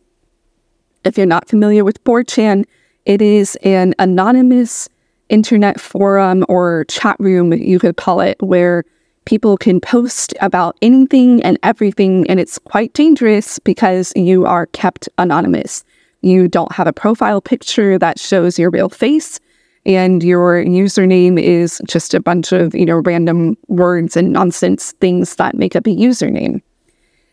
If 1.03 1.17
you're 1.17 1.27
not 1.27 1.49
familiar 1.49 1.83
with 1.83 2.05
4chan, 2.05 2.67
it 3.07 3.23
is 3.23 3.57
an 3.63 3.95
anonymous 3.99 4.87
internet 5.31 5.81
forum 5.81 6.45
or 6.47 6.85
chat 6.91 7.17
room, 7.19 7.55
you 7.55 7.79
could 7.79 7.97
call 7.97 8.21
it, 8.21 8.37
where 8.43 8.85
people 9.25 9.57
can 9.57 9.81
post 9.81 10.35
about 10.43 10.77
anything 10.83 11.43
and 11.43 11.59
everything. 11.63 12.29
And 12.29 12.39
it's 12.39 12.59
quite 12.59 12.93
dangerous 12.93 13.59
because 13.61 14.13
you 14.15 14.45
are 14.45 14.67
kept 14.67 15.09
anonymous. 15.17 15.85
You 16.21 16.49
don't 16.49 16.73
have 16.73 16.87
a 16.87 16.93
profile 16.93 17.41
picture 17.41 17.99
that 17.99 18.19
shows 18.19 18.59
your 18.59 18.69
real 18.69 18.91
face. 18.91 19.41
And 19.87 20.23
your 20.23 20.63
username 20.65 21.41
is 21.41 21.81
just 21.87 22.13
a 22.13 22.21
bunch 22.21 22.53
of, 22.53 22.75
you 22.75 22.85
know, 22.85 22.97
random 22.97 23.57
words 23.69 24.17
and 24.17 24.33
nonsense 24.33 24.93
things 25.01 25.37
that 25.37 25.55
make 25.55 25.75
up 25.75 25.87
a 25.87 25.91
username. 25.91 26.61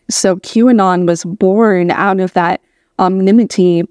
So 0.09 0.37
QAnon 0.37 1.05
was 1.05 1.25
born 1.25 1.91
out 1.91 2.19
of 2.21 2.33
that 2.33 2.61
anonymity 2.99 3.83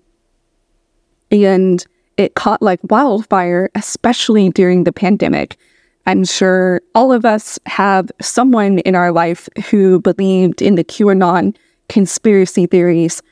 and 1.31 1.85
it 2.17 2.35
caught 2.35 2.63
like 2.63 2.81
wildfire, 2.85 3.71
especially 3.75 4.49
during 4.51 4.85
the 4.85 4.93
pandemic. 4.93 5.59
I'm 6.07 6.25
sure 6.25 6.81
all 6.95 7.13
of 7.13 7.25
us 7.25 7.59
have 7.67 8.11
someone 8.23 8.79
in 8.81 8.95
our 8.95 9.13
life 9.13 9.49
who 9.69 10.01
believed 10.01 10.63
in 10.63 10.77
the 10.77 10.85
QAnon 10.85 11.55
conspiracy 11.89 12.67
theories. 12.67 13.23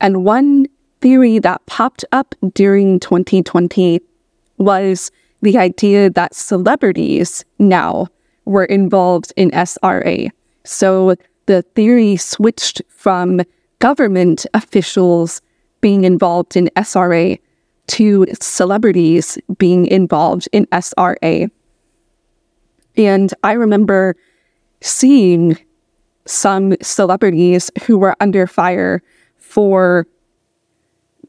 And 0.00 0.24
one 0.24 0.66
theory 1.00 1.38
that 1.38 1.64
popped 1.66 2.04
up 2.10 2.34
during 2.54 2.98
2020 3.00 4.00
was 4.64 5.10
the 5.42 5.58
idea 5.58 6.10
that 6.10 6.34
celebrities 6.34 7.44
now 7.58 8.06
were 8.44 8.64
involved 8.64 9.32
in 9.36 9.50
SRA. 9.50 10.30
So 10.64 11.16
the 11.46 11.62
theory 11.74 12.16
switched 12.16 12.82
from 12.88 13.40
government 13.78 14.46
officials 14.54 15.42
being 15.80 16.04
involved 16.04 16.56
in 16.56 16.70
SRA 16.76 17.38
to 17.88 18.26
celebrities 18.40 19.38
being 19.58 19.86
involved 19.86 20.48
in 20.52 20.66
SRA. 20.66 21.50
And 22.96 23.34
I 23.42 23.52
remember 23.52 24.16
seeing 24.80 25.58
some 26.26 26.76
celebrities 26.80 27.70
who 27.84 27.98
were 27.98 28.14
under 28.20 28.46
fire 28.46 29.02
for 29.38 30.06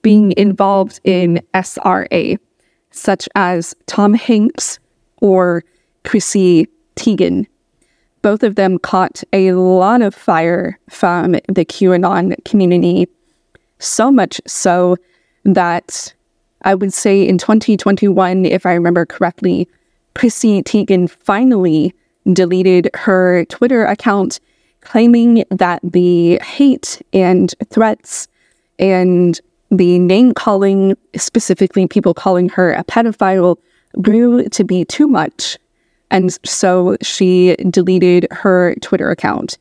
being 0.04 0.34
involved 0.38 1.00
in 1.04 1.42
SRA, 1.54 2.38
such 2.94 3.28
as 3.36 3.76
Tom 3.88 4.14
Hanks 4.14 4.80
or 5.18 5.64
Chrissy 6.04 6.68
Teigen. 6.96 7.48
Both 8.22 8.44
of 8.44 8.56
them 8.56 8.80
caught 8.80 9.24
a 9.34 9.52
lot 9.52 10.02
of 10.02 10.16
fire 10.16 10.80
from 10.90 11.34
the 11.34 11.66
QAnon 11.66 12.36
community, 12.46 13.10
so 13.80 14.12
much 14.12 14.40
so 14.48 14.96
that 15.44 16.14
I 16.62 16.76
would 16.76 16.94
say 16.94 17.28
in 17.28 17.38
2021, 17.38 18.46
if 18.46 18.66
I 18.66 18.74
remember 18.74 19.06
correctly, 19.06 19.68
Chrissy 20.16 20.64
Teigen 20.64 21.10
finally 21.10 21.94
deleted 22.32 22.90
her 22.94 23.44
Twitter 23.46 23.86
account, 23.86 24.40
claiming 24.82 25.44
that 25.50 25.82
the 25.84 26.40
hate 26.40 27.02
and 27.12 27.54
threats 27.70 28.28
and 28.80 29.40
the 29.74 30.00
name 30.00 30.34
calling, 30.34 30.96
specifically 31.16 31.88
people 31.88 32.14
calling 32.14 32.50
her 32.50 32.74
a 32.74 32.84
pedophile, 32.84 33.58
grew 34.02 34.48
to 34.50 34.64
be 34.64 34.86
too 34.86 35.08
much. 35.08 35.58
And 36.12 36.38
so 36.46 36.96
she 37.02 37.56
deleted 37.70 38.28
her 38.32 38.76
Twitter 38.82 39.10
account. 39.10 39.58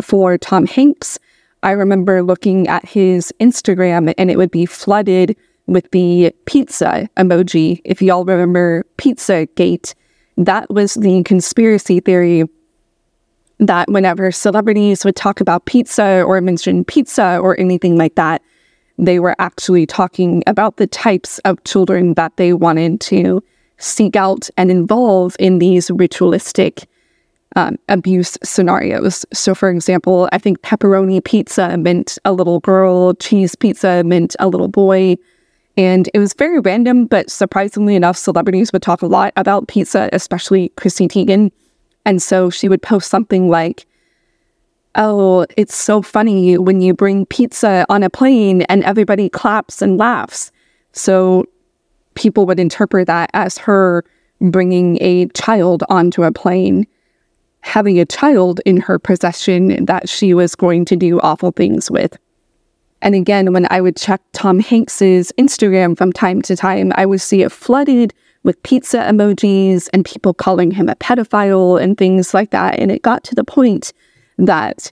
For 0.00 0.36
Tom 0.36 0.66
Hanks, 0.66 1.18
I 1.62 1.70
remember 1.70 2.22
looking 2.22 2.68
at 2.68 2.84
his 2.84 3.32
Instagram 3.40 4.12
and 4.18 4.30
it 4.30 4.36
would 4.36 4.50
be 4.50 4.66
flooded 4.66 5.34
with 5.66 5.90
the 5.90 6.34
pizza 6.44 7.08
emoji. 7.16 7.80
If 7.84 8.02
y'all 8.02 8.24
remember 8.24 8.84
Pizza 8.98 9.46
Gate, 9.56 9.94
that 10.36 10.68
was 10.70 10.94
the 10.94 11.22
conspiracy 11.22 12.00
theory 12.00 12.44
that 13.58 13.90
whenever 13.90 14.30
celebrities 14.30 15.04
would 15.04 15.16
talk 15.16 15.40
about 15.40 15.64
pizza 15.64 16.22
or 16.22 16.40
mention 16.42 16.84
pizza 16.84 17.38
or 17.38 17.58
anything 17.58 17.96
like 17.96 18.14
that, 18.16 18.42
they 18.98 19.20
were 19.20 19.36
actually 19.38 19.86
talking 19.86 20.42
about 20.46 20.76
the 20.76 20.86
types 20.86 21.38
of 21.40 21.62
children 21.64 22.14
that 22.14 22.36
they 22.36 22.52
wanted 22.52 23.00
to 23.02 23.42
seek 23.78 24.16
out 24.16 24.48
and 24.56 24.70
involve 24.70 25.36
in 25.38 25.58
these 25.58 25.90
ritualistic 25.90 26.88
um, 27.56 27.78
abuse 27.88 28.36
scenarios. 28.42 29.24
So, 29.32 29.54
for 29.54 29.70
example, 29.70 30.28
I 30.32 30.38
think 30.38 30.60
pepperoni 30.62 31.22
pizza 31.24 31.76
meant 31.76 32.18
a 32.24 32.32
little 32.32 32.60
girl, 32.60 33.14
cheese 33.14 33.54
pizza 33.54 34.02
meant 34.04 34.36
a 34.38 34.48
little 34.48 34.68
boy, 34.68 35.16
and 35.76 36.08
it 36.14 36.18
was 36.18 36.32
very 36.32 36.58
random, 36.60 37.06
but 37.06 37.30
surprisingly 37.30 37.96
enough, 37.96 38.16
celebrities 38.16 38.72
would 38.72 38.82
talk 38.82 39.02
a 39.02 39.06
lot 39.06 39.32
about 39.36 39.68
pizza, 39.68 40.08
especially 40.12 40.70
Chrissy 40.76 41.06
Teigen. 41.06 41.50
And 42.06 42.22
so 42.22 42.48
she 42.48 42.68
would 42.68 42.82
post 42.82 43.10
something 43.10 43.50
like, 43.50 43.86
Oh, 44.98 45.44
it's 45.58 45.76
so 45.76 46.00
funny 46.00 46.56
when 46.56 46.80
you 46.80 46.94
bring 46.94 47.26
pizza 47.26 47.84
on 47.90 48.02
a 48.02 48.08
plane 48.08 48.62
and 48.62 48.82
everybody 48.84 49.28
claps 49.28 49.82
and 49.82 49.98
laughs. 49.98 50.50
So 50.92 51.44
people 52.14 52.46
would 52.46 52.58
interpret 52.58 53.06
that 53.06 53.28
as 53.34 53.58
her 53.58 54.04
bringing 54.40 54.96
a 55.02 55.26
child 55.28 55.84
onto 55.90 56.22
a 56.22 56.32
plane, 56.32 56.86
having 57.60 58.00
a 58.00 58.06
child 58.06 58.60
in 58.64 58.78
her 58.78 58.98
possession 58.98 59.84
that 59.84 60.08
she 60.08 60.32
was 60.32 60.54
going 60.54 60.86
to 60.86 60.96
do 60.96 61.20
awful 61.20 61.52
things 61.52 61.90
with. 61.90 62.16
And 63.02 63.14
again, 63.14 63.52
when 63.52 63.66
I 63.70 63.82
would 63.82 63.96
check 63.96 64.22
Tom 64.32 64.60
Hanks's 64.60 65.30
Instagram 65.38 65.98
from 65.98 66.10
time 66.10 66.40
to 66.42 66.56
time, 66.56 66.90
I 66.94 67.04
would 67.04 67.20
see 67.20 67.42
it 67.42 67.52
flooded 67.52 68.14
with 68.44 68.62
pizza 68.62 68.98
emojis 68.98 69.90
and 69.92 70.06
people 70.06 70.32
calling 70.32 70.70
him 70.70 70.88
a 70.88 70.96
pedophile 70.96 71.78
and 71.78 71.98
things 71.98 72.32
like 72.32 72.50
that. 72.52 72.78
And 72.78 72.90
it 72.90 73.02
got 73.02 73.24
to 73.24 73.34
the 73.34 73.44
point 73.44 73.92
that 74.38 74.90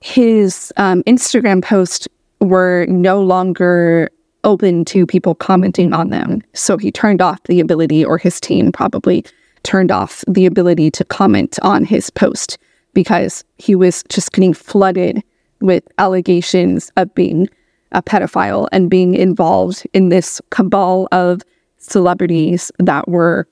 his 0.00 0.72
um, 0.76 1.02
Instagram 1.04 1.62
posts 1.62 2.08
were 2.40 2.86
no 2.88 3.20
longer 3.20 4.10
open 4.44 4.84
to 4.86 5.06
people 5.06 5.34
commenting 5.34 5.92
on 5.92 6.08
them. 6.08 6.40
So 6.54 6.78
he 6.78 6.90
turned 6.90 7.20
off 7.20 7.42
the 7.44 7.60
ability, 7.60 8.04
or 8.04 8.16
his 8.16 8.40
team 8.40 8.72
probably 8.72 9.24
turned 9.62 9.90
off 9.90 10.24
the 10.26 10.46
ability 10.46 10.90
to 10.92 11.04
comment 11.04 11.58
on 11.62 11.84
his 11.84 12.08
post 12.08 12.56
because 12.94 13.44
he 13.58 13.74
was 13.74 14.02
just 14.08 14.32
getting 14.32 14.54
flooded 14.54 15.22
with 15.60 15.84
allegations 15.98 16.90
of 16.96 17.14
being 17.14 17.48
a 17.92 18.02
pedophile 18.02 18.68
and 18.72 18.88
being 18.88 19.14
involved 19.14 19.86
in 19.92 20.08
this 20.08 20.40
cabal 20.50 21.08
of 21.12 21.42
celebrities 21.76 22.72
that 22.78 23.08
were 23.08 23.46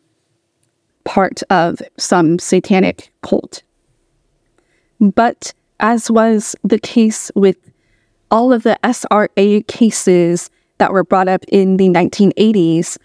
part 1.05 1.43
of 1.51 1.81
some 1.97 2.39
satanic 2.39 3.11
cult. 3.23 3.63
But 5.01 5.53
as 5.81 6.11
was 6.11 6.57
the 6.65 6.79
case 6.79 7.31
with 7.35 7.57
all 8.31 8.53
of 8.53 8.63
the 8.63 8.79
SRA 8.83 9.67
cases 9.67 10.51
that 10.79 10.93
were 10.93 11.05
brought 11.05 11.29
up 11.29 11.45
in 11.49 11.77
the 11.77 11.89
1980s, 11.89 12.99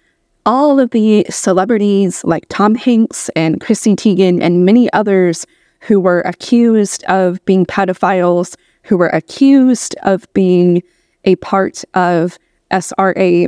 all 0.46 0.80
of 0.80 0.92
the 0.92 1.26
celebrities 1.30 2.24
like 2.24 2.46
Tom 2.50 2.76
Hanks 2.76 3.30
and 3.36 3.62
Chrissy 3.62 3.96
Teigen 3.96 4.42
and 4.42 4.66
many 4.66 4.92
others 4.92 5.46
who 5.82 6.00
were 6.00 6.22
accused 6.22 7.04
of 7.06 7.44
being 7.46 7.66
pedophiles 7.66 8.56
who 8.84 8.98
were 8.98 9.10
accused 9.10 9.96
of 10.04 10.32
being 10.34 10.84
a 11.24 11.36
part 11.38 11.84
of 11.94 12.38
SRA 12.72 13.48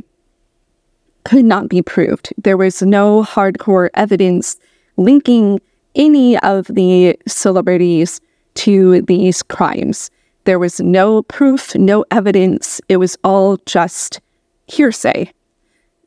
could 1.25 1.45
not 1.45 1.69
be 1.69 1.81
proved. 1.81 2.33
There 2.37 2.57
was 2.57 2.81
no 2.81 3.23
hardcore 3.23 3.89
evidence 3.95 4.57
linking 4.97 5.59
any 5.95 6.37
of 6.39 6.67
the 6.67 7.17
celebrities 7.27 8.21
to 8.55 9.01
these 9.03 9.43
crimes. 9.43 10.09
There 10.45 10.59
was 10.59 10.79
no 10.79 11.23
proof, 11.23 11.75
no 11.75 12.05
evidence. 12.11 12.81
It 12.87 12.97
was 12.97 13.17
all 13.23 13.57
just 13.65 14.21
hearsay. 14.67 15.31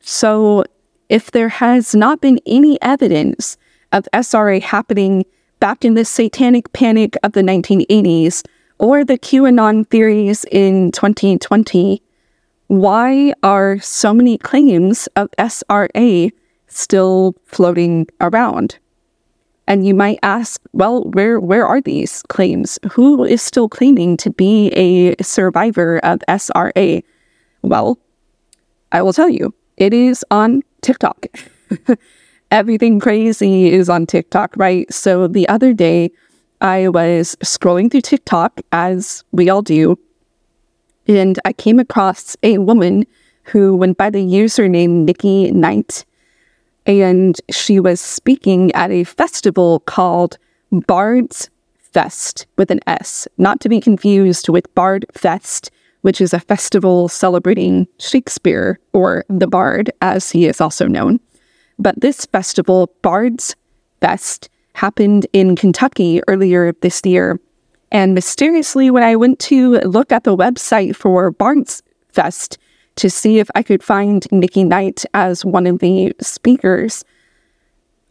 So, 0.01 0.63
if 1.09 1.31
there 1.31 1.49
has 1.49 1.95
not 1.95 2.21
been 2.21 2.39
any 2.45 2.81
evidence 2.81 3.57
of 3.91 4.07
SRA 4.13 4.61
happening 4.61 5.25
back 5.59 5.83
in 5.83 5.95
the 5.95 6.05
satanic 6.05 6.71
panic 6.71 7.17
of 7.23 7.33
the 7.33 7.41
1980s 7.41 8.43
or 8.77 9.03
the 9.03 9.17
QAnon 9.17 9.87
theories 9.87 10.45
in 10.51 10.91
2020, 10.91 12.01
why 12.67 13.33
are 13.43 13.79
so 13.79 14.13
many 14.13 14.37
claims 14.37 15.07
of 15.15 15.29
SRA 15.37 16.31
still 16.67 17.35
floating 17.45 18.07
around? 18.21 18.77
And 19.69 19.85
you 19.85 19.93
might 19.93 20.17
ask, 20.23 20.59
well, 20.73 21.03
where 21.03 21.39
where 21.39 21.65
are 21.65 21.79
these 21.79 22.23
claims? 22.23 22.79
Who 22.91 23.23
is 23.23 23.43
still 23.43 23.69
claiming 23.69 24.17
to 24.17 24.31
be 24.31 24.69
a 24.69 25.15
survivor 25.21 25.99
of 25.99 26.21
SRA? 26.27 27.03
Well, 27.61 27.99
I 28.91 29.03
will 29.03 29.13
tell 29.13 29.29
you, 29.29 29.53
it 29.77 29.93
is 29.93 30.25
on 30.31 30.63
TikTok. 30.81 31.27
Everything 32.51 32.99
crazy 32.99 33.71
is 33.71 33.89
on 33.89 34.07
TikTok, 34.07 34.55
right? 34.57 34.91
So 34.91 35.27
the 35.27 35.47
other 35.47 35.71
day, 35.71 36.09
I 36.61 36.89
was 36.89 37.37
scrolling 37.43 37.91
through 37.91 38.01
TikTok, 38.01 38.61
as 38.71 39.23
we 39.31 39.49
all 39.51 39.61
do, 39.61 39.99
and 41.07 41.39
I 41.45 41.53
came 41.53 41.79
across 41.79 42.35
a 42.41 42.57
woman 42.57 43.05
who 43.43 43.75
went 43.75 43.97
by 43.97 44.09
the 44.09 44.23
username 44.25 45.05
Nikki 45.05 45.51
Knight 45.51 46.05
and 46.85 47.39
she 47.51 47.79
was 47.79 47.99
speaking 47.99 48.71
at 48.73 48.91
a 48.91 49.03
festival 49.03 49.81
called 49.81 50.37
Bard's 50.71 51.49
Fest 51.77 52.45
with 52.57 52.69
an 52.71 52.79
S, 52.87 53.27
not 53.37 53.59
to 53.61 53.69
be 53.69 53.81
confused 53.81 54.49
with 54.49 54.73
Bard 54.75 55.05
Fest, 55.13 55.71
which 56.01 56.21
is 56.21 56.33
a 56.33 56.39
festival 56.39 57.07
celebrating 57.07 57.87
Shakespeare 57.99 58.79
or 58.93 59.25
the 59.27 59.47
Bard, 59.47 59.91
as 60.01 60.31
he 60.31 60.45
is 60.45 60.61
also 60.61 60.87
known. 60.87 61.19
But 61.77 61.99
this 61.99 62.25
festival, 62.25 62.93
Bard's 63.01 63.55
Fest, 64.01 64.49
happened 64.73 65.27
in 65.33 65.55
Kentucky 65.55 66.21
earlier 66.27 66.73
this 66.81 67.01
year. 67.03 67.39
And 67.91 68.13
mysteriously, 68.13 68.91
when 68.91 69.03
I 69.03 69.15
went 69.15 69.39
to 69.39 69.79
look 69.79 70.11
at 70.11 70.23
the 70.23 70.37
website 70.37 70.95
for 70.95 71.31
Bard's 71.31 71.81
Fest, 72.09 72.57
to 72.99 73.09
see 73.09 73.39
if 73.39 73.49
I 73.55 73.63
could 73.63 73.81
find 73.81 74.27
Nikki 74.31 74.63
Knight 74.63 75.05
as 75.13 75.45
one 75.45 75.65
of 75.65 75.79
the 75.79 76.13
speakers. 76.19 77.05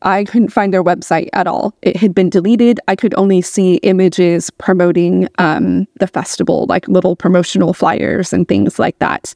I 0.00 0.24
couldn't 0.24 0.48
find 0.50 0.72
their 0.72 0.82
website 0.84 1.28
at 1.32 1.46
all. 1.46 1.74
It 1.82 1.96
had 1.96 2.14
been 2.14 2.30
deleted. 2.30 2.80
I 2.88 2.96
could 2.96 3.14
only 3.14 3.42
see 3.42 3.76
images 3.76 4.48
promoting 4.50 5.28
um, 5.38 5.86
the 5.98 6.06
festival, 6.06 6.66
like 6.68 6.88
little 6.88 7.16
promotional 7.16 7.74
flyers 7.74 8.32
and 8.32 8.48
things 8.48 8.78
like 8.78 8.98
that. 9.00 9.34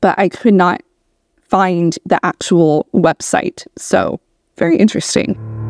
But 0.00 0.18
I 0.18 0.28
could 0.28 0.54
not 0.54 0.82
find 1.48 1.98
the 2.06 2.24
actual 2.24 2.86
website. 2.94 3.66
So, 3.76 4.20
very 4.56 4.76
interesting. 4.76 5.61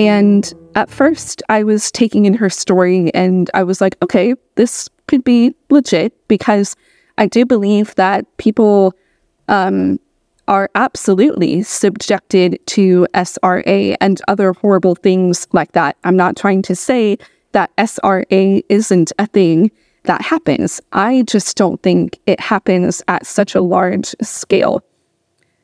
And 0.00 0.50
at 0.76 0.88
first, 0.88 1.42
I 1.50 1.62
was 1.62 1.92
taking 1.92 2.24
in 2.24 2.32
her 2.32 2.48
story 2.48 3.12
and 3.14 3.50
I 3.52 3.62
was 3.62 3.82
like, 3.82 3.98
okay, 4.02 4.34
this 4.54 4.88
could 5.08 5.22
be 5.24 5.54
legit 5.68 6.14
because 6.26 6.74
I 7.18 7.26
do 7.26 7.44
believe 7.44 7.94
that 7.96 8.24
people 8.38 8.94
um, 9.48 10.00
are 10.48 10.70
absolutely 10.74 11.62
subjected 11.62 12.58
to 12.68 13.06
SRA 13.12 13.94
and 14.00 14.22
other 14.26 14.54
horrible 14.54 14.94
things 14.94 15.46
like 15.52 15.72
that. 15.72 15.98
I'm 16.04 16.16
not 16.16 16.34
trying 16.34 16.62
to 16.62 16.74
say 16.74 17.18
that 17.52 17.70
SRA 17.76 18.62
isn't 18.70 19.12
a 19.18 19.26
thing 19.26 19.70
that 20.04 20.22
happens. 20.22 20.80
I 20.92 21.24
just 21.26 21.58
don't 21.58 21.82
think 21.82 22.18
it 22.24 22.40
happens 22.40 23.02
at 23.06 23.26
such 23.26 23.54
a 23.54 23.60
large 23.60 24.14
scale. 24.22 24.82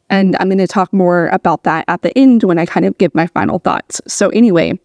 And 0.08 0.36
I'm 0.36 0.48
going 0.48 0.58
to 0.58 0.66
talk 0.66 0.92
more 0.92 1.28
about 1.28 1.64
that 1.64 1.84
at 1.88 2.02
the 2.02 2.16
end 2.16 2.44
when 2.44 2.58
I 2.58 2.66
kind 2.66 2.86
of 2.86 2.96
give 2.98 3.14
my 3.14 3.26
final 3.26 3.58
thoughts. 3.58 4.00
So, 4.06 4.28
anyway, 4.30 4.78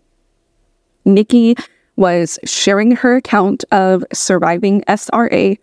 Nikki 1.06 1.56
was 1.96 2.40
sharing 2.44 2.92
her 2.92 3.18
account 3.18 3.64
of 3.72 4.04
surviving 4.14 4.82
SRA. 4.88 5.58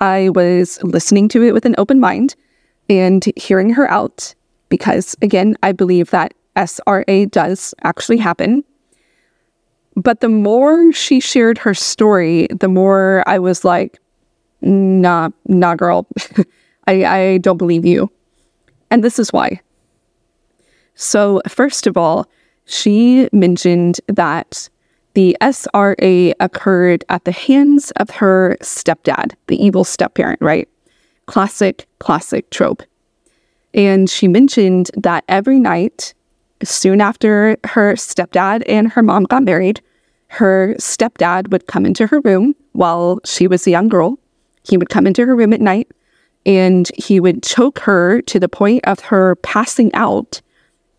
I 0.00 0.30
was 0.30 0.82
listening 0.82 1.28
to 1.30 1.42
it 1.42 1.52
with 1.52 1.66
an 1.66 1.74
open 1.76 2.00
mind 2.00 2.34
and 2.88 3.24
hearing 3.36 3.70
her 3.70 3.90
out 3.90 4.34
because, 4.68 5.16
again, 5.20 5.56
I 5.62 5.72
believe 5.72 6.10
that 6.10 6.34
SRA 6.56 7.30
does 7.30 7.74
actually 7.82 8.18
happen. 8.18 8.64
But 9.96 10.20
the 10.20 10.28
more 10.28 10.92
she 10.92 11.20
shared 11.20 11.58
her 11.58 11.74
story, 11.74 12.48
the 12.48 12.68
more 12.68 13.22
I 13.26 13.38
was 13.38 13.64
like, 13.64 13.98
nah, 14.60 15.30
nah, 15.46 15.74
girl, 15.76 16.06
I, 16.86 17.04
I 17.04 17.38
don't 17.38 17.58
believe 17.58 17.84
you. 17.84 18.10
And 18.94 19.02
this 19.02 19.18
is 19.18 19.32
why. 19.32 19.60
So, 20.94 21.42
first 21.48 21.88
of 21.88 21.96
all, 21.96 22.30
she 22.64 23.28
mentioned 23.32 24.00
that 24.06 24.68
the 25.14 25.36
SRA 25.40 26.32
occurred 26.38 27.04
at 27.08 27.24
the 27.24 27.32
hands 27.32 27.90
of 27.96 28.08
her 28.10 28.56
stepdad, 28.60 29.32
the 29.48 29.60
evil 29.60 29.82
stepparent, 29.82 30.40
right? 30.40 30.68
Classic, 31.26 31.88
classic 31.98 32.50
trope. 32.50 32.84
And 33.74 34.08
she 34.08 34.28
mentioned 34.28 34.92
that 34.96 35.24
every 35.28 35.58
night, 35.58 36.14
soon 36.62 37.00
after 37.00 37.56
her 37.64 37.94
stepdad 37.94 38.62
and 38.68 38.92
her 38.92 39.02
mom 39.02 39.24
got 39.24 39.42
married, 39.42 39.82
her 40.28 40.76
stepdad 40.78 41.48
would 41.50 41.66
come 41.66 41.84
into 41.84 42.06
her 42.06 42.20
room 42.20 42.54
while 42.74 43.18
she 43.24 43.48
was 43.48 43.66
a 43.66 43.72
young 43.72 43.88
girl. 43.88 44.20
He 44.62 44.78
would 44.78 44.88
come 44.88 45.04
into 45.04 45.26
her 45.26 45.34
room 45.34 45.52
at 45.52 45.60
night 45.60 45.90
and 46.46 46.90
he 46.96 47.20
would 47.20 47.42
choke 47.42 47.78
her 47.80 48.20
to 48.22 48.38
the 48.38 48.48
point 48.48 48.84
of 48.84 49.00
her 49.00 49.36
passing 49.36 49.92
out. 49.94 50.40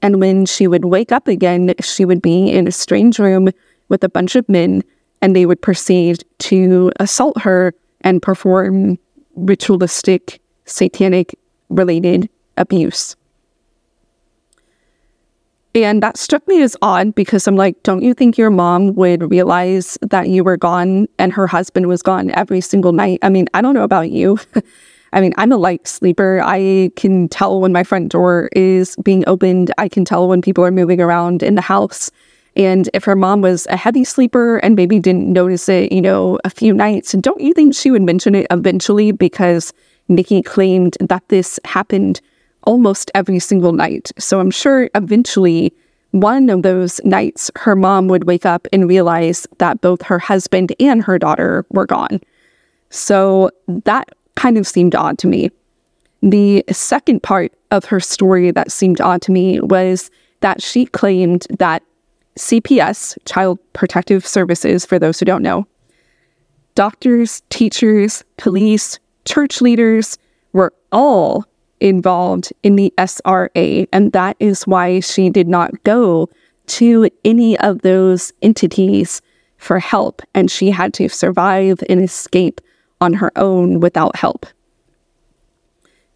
And 0.02 0.20
when 0.20 0.46
she 0.46 0.68
would 0.68 0.86
wake 0.86 1.12
up 1.12 1.28
again, 1.28 1.74
she 1.82 2.06
would 2.06 2.22
be 2.22 2.50
in 2.50 2.68
a 2.68 2.72
strange 2.72 3.20
room 3.20 3.50
with 3.90 4.04
a 4.04 4.10
bunch 4.10 4.36
of 4.36 4.48
men, 4.50 4.84
and 5.22 5.36
they 5.36 5.46
would 5.46 5.62
proceed 5.62 6.24
to 6.40 6.92
assault 7.00 7.42
her 7.42 7.74
and 8.02 8.22
perform 8.22 8.98
ritualistic, 9.36 10.40
satanic 10.66 11.36
related 11.70 12.30
abuse. 12.58 13.16
And 15.76 16.02
that 16.02 16.16
struck 16.16 16.48
me 16.48 16.62
as 16.62 16.78
odd 16.82 17.14
because 17.16 17.48
I'm 17.48 17.58
like, 17.58 17.84
don't 17.84 18.02
you 18.02 18.14
think 18.14 18.38
your 18.38 18.50
mom 18.50 18.96
would 18.96 19.30
realize 19.30 19.98
that 20.02 20.30
you 20.30 20.42
were 20.44 20.56
gone 20.56 21.08
and 21.20 21.34
her 21.34 21.48
husband 21.48 21.88
was 21.88 22.02
gone 22.02 22.32
every 22.32 22.62
single 22.62 22.94
night? 22.94 23.20
I 23.22 23.30
mean, 23.30 23.48
I 23.54 23.62
don't 23.62 23.74
know 23.74 23.84
about 23.84 24.10
you. 24.10 24.40
I 25.14 25.22
mean, 25.22 25.34
I'm 25.38 25.52
a 25.52 25.58
light 25.58 25.88
sleeper. 25.88 26.42
I 26.44 26.92
can 26.96 27.30
tell 27.30 27.62
when 27.62 27.72
my 27.72 27.84
front 27.84 28.12
door 28.12 28.50
is 28.54 28.96
being 28.98 29.24
opened. 29.28 29.74
I 29.78 29.88
can 29.88 30.06
tell 30.06 30.28
when 30.28 30.42
people 30.42 30.64
are 30.66 30.72
moving 30.72 31.00
around 31.00 31.44
in 31.44 31.56
the 31.56 31.62
house. 31.62 32.12
And 32.56 32.90
if 32.94 33.04
her 33.04 33.16
mom 33.16 33.42
was 33.42 33.68
a 33.68 33.76
heavy 33.76 34.04
sleeper 34.04 34.58
and 34.58 34.76
maybe 34.76 35.00
didn't 35.00 35.32
notice 35.32 35.68
it, 35.68 35.92
you 35.92 36.02
know, 36.02 36.40
a 36.44 36.50
few 36.50 36.74
nights, 36.74 37.12
don't 37.14 37.42
you 37.42 37.54
think 37.54 37.76
she 37.76 37.92
would 37.92 38.02
mention 38.02 38.34
it 38.36 38.48
eventually? 38.50 39.12
Because 39.12 39.74
Nikki 40.08 40.42
claimed 40.42 40.98
that 41.02 41.28
this 41.28 41.60
happened 41.66 42.22
almost 42.64 43.12
every 43.14 43.40
single 43.40 43.74
night. 43.74 44.12
So 44.18 44.40
I'm 44.40 44.52
sure 44.52 44.90
eventually 44.96 45.74
one 46.12 46.50
of 46.50 46.64
those 46.64 47.02
nights 47.04 47.52
her 47.58 47.76
mom 47.76 48.08
would 48.08 48.24
wake 48.24 48.46
up 48.46 48.68
and 48.72 48.88
realize 48.88 49.46
that 49.58 49.82
both 49.82 50.02
her 50.04 50.18
husband 50.18 50.74
and 50.80 51.04
her 51.04 51.20
daughter 51.20 51.66
were 51.70 51.86
gone. 51.86 52.22
So 52.90 53.52
that 53.68 54.10
kind 54.36 54.58
of 54.58 54.68
seemed 54.68 54.96
odd 54.96 55.18
to 55.20 55.28
me. 55.28 55.50
The 56.22 56.64
second 56.72 57.24
part 57.24 57.54
of 57.72 57.86
her 57.86 58.00
story 58.00 58.52
that 58.52 58.72
seemed 58.72 59.02
odd 59.02 59.22
to 59.24 59.32
me 59.32 59.60
was 59.60 60.10
that 60.42 60.62
she 60.62 60.86
claimed 60.86 61.48
that 61.60 61.84
CPS, 62.38 63.18
Child 63.26 63.60
Protective 63.74 64.26
Services, 64.26 64.86
for 64.86 65.00
those 65.00 65.20
who 65.20 65.26
don't 65.26 65.42
know, 65.42 65.66
doctors, 66.76 67.42
teachers, 67.50 68.24
police, 68.38 69.00
church 69.26 69.62
leaders 69.62 70.18
were 70.54 70.74
all 70.92 71.46
involved 71.80 72.52
in 72.64 72.76
the 72.76 72.94
SRA. 72.98 73.88
And 73.92 74.12
that 74.12 74.36
is 74.40 74.68
why 74.68 75.00
she 75.00 75.30
did 75.30 75.48
not 75.48 75.84
go 75.84 76.30
to 76.68 77.10
any 77.24 77.58
of 77.60 77.82
those 77.82 78.34
entities 78.42 79.22
for 79.58 79.80
help, 79.80 80.22
and 80.34 80.52
she 80.52 80.70
had 80.70 80.94
to 80.96 81.08
survive 81.08 81.82
and 81.90 82.02
escape 82.02 82.60
on 83.02 83.14
her 83.14 83.32
own 83.36 83.80
without 83.80 84.16
help. 84.16 84.46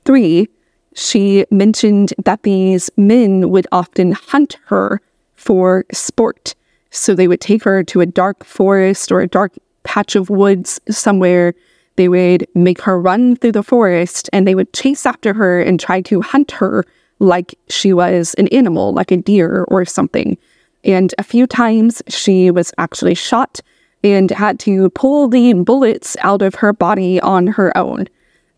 Three, 0.06 0.48
she 0.96 1.46
mentioned 1.52 2.14
that 2.26 2.44
these 2.44 2.90
men 2.98 3.50
would 3.50 3.68
often 3.72 4.14
hunt 4.14 4.58
her 4.66 5.02
for 5.36 5.86
sport. 5.92 6.56
So 6.92 7.14
they 7.14 7.28
would 7.28 7.42
take 7.42 7.64
her 7.64 7.84
to 7.84 8.02
a 8.02 8.06
dark 8.06 8.44
forest 8.44 9.12
or 9.12 9.22
a 9.22 9.28
dark 9.28 9.54
patch 9.84 10.16
of 10.16 10.30
woods 10.30 10.80
somewhere. 10.90 11.54
They 11.96 12.10
would 12.10 12.48
make 12.56 12.82
her 12.82 13.00
run 13.00 13.36
through 13.36 13.54
the 13.54 13.64
forest 13.64 14.30
and 14.34 14.48
they 14.48 14.56
would 14.56 14.74
chase 14.74 15.06
after 15.06 15.34
her 15.34 15.62
and 15.62 15.80
try 15.80 16.02
to 16.02 16.22
hunt 16.22 16.52
her 16.52 16.86
like 17.20 17.54
she 17.70 17.94
was 17.94 18.34
an 18.36 18.48
animal, 18.48 18.94
like 18.94 19.12
a 19.12 19.18
deer 19.18 19.66
or 19.68 19.86
something. 19.86 20.38
And 20.84 21.14
a 21.18 21.24
few 21.24 21.46
times 21.46 22.02
she 22.08 22.50
was 22.52 22.74
actually 22.78 23.16
shot 23.16 23.60
and 24.04 24.32
had 24.32 24.60
to 24.62 24.90
pull 24.92 25.28
the 25.28 25.54
bullets 25.54 26.16
out 26.22 26.42
of 26.42 26.56
her 26.56 26.74
body 26.74 27.20
on 27.22 27.48
her 27.48 27.76
own. 27.78 28.08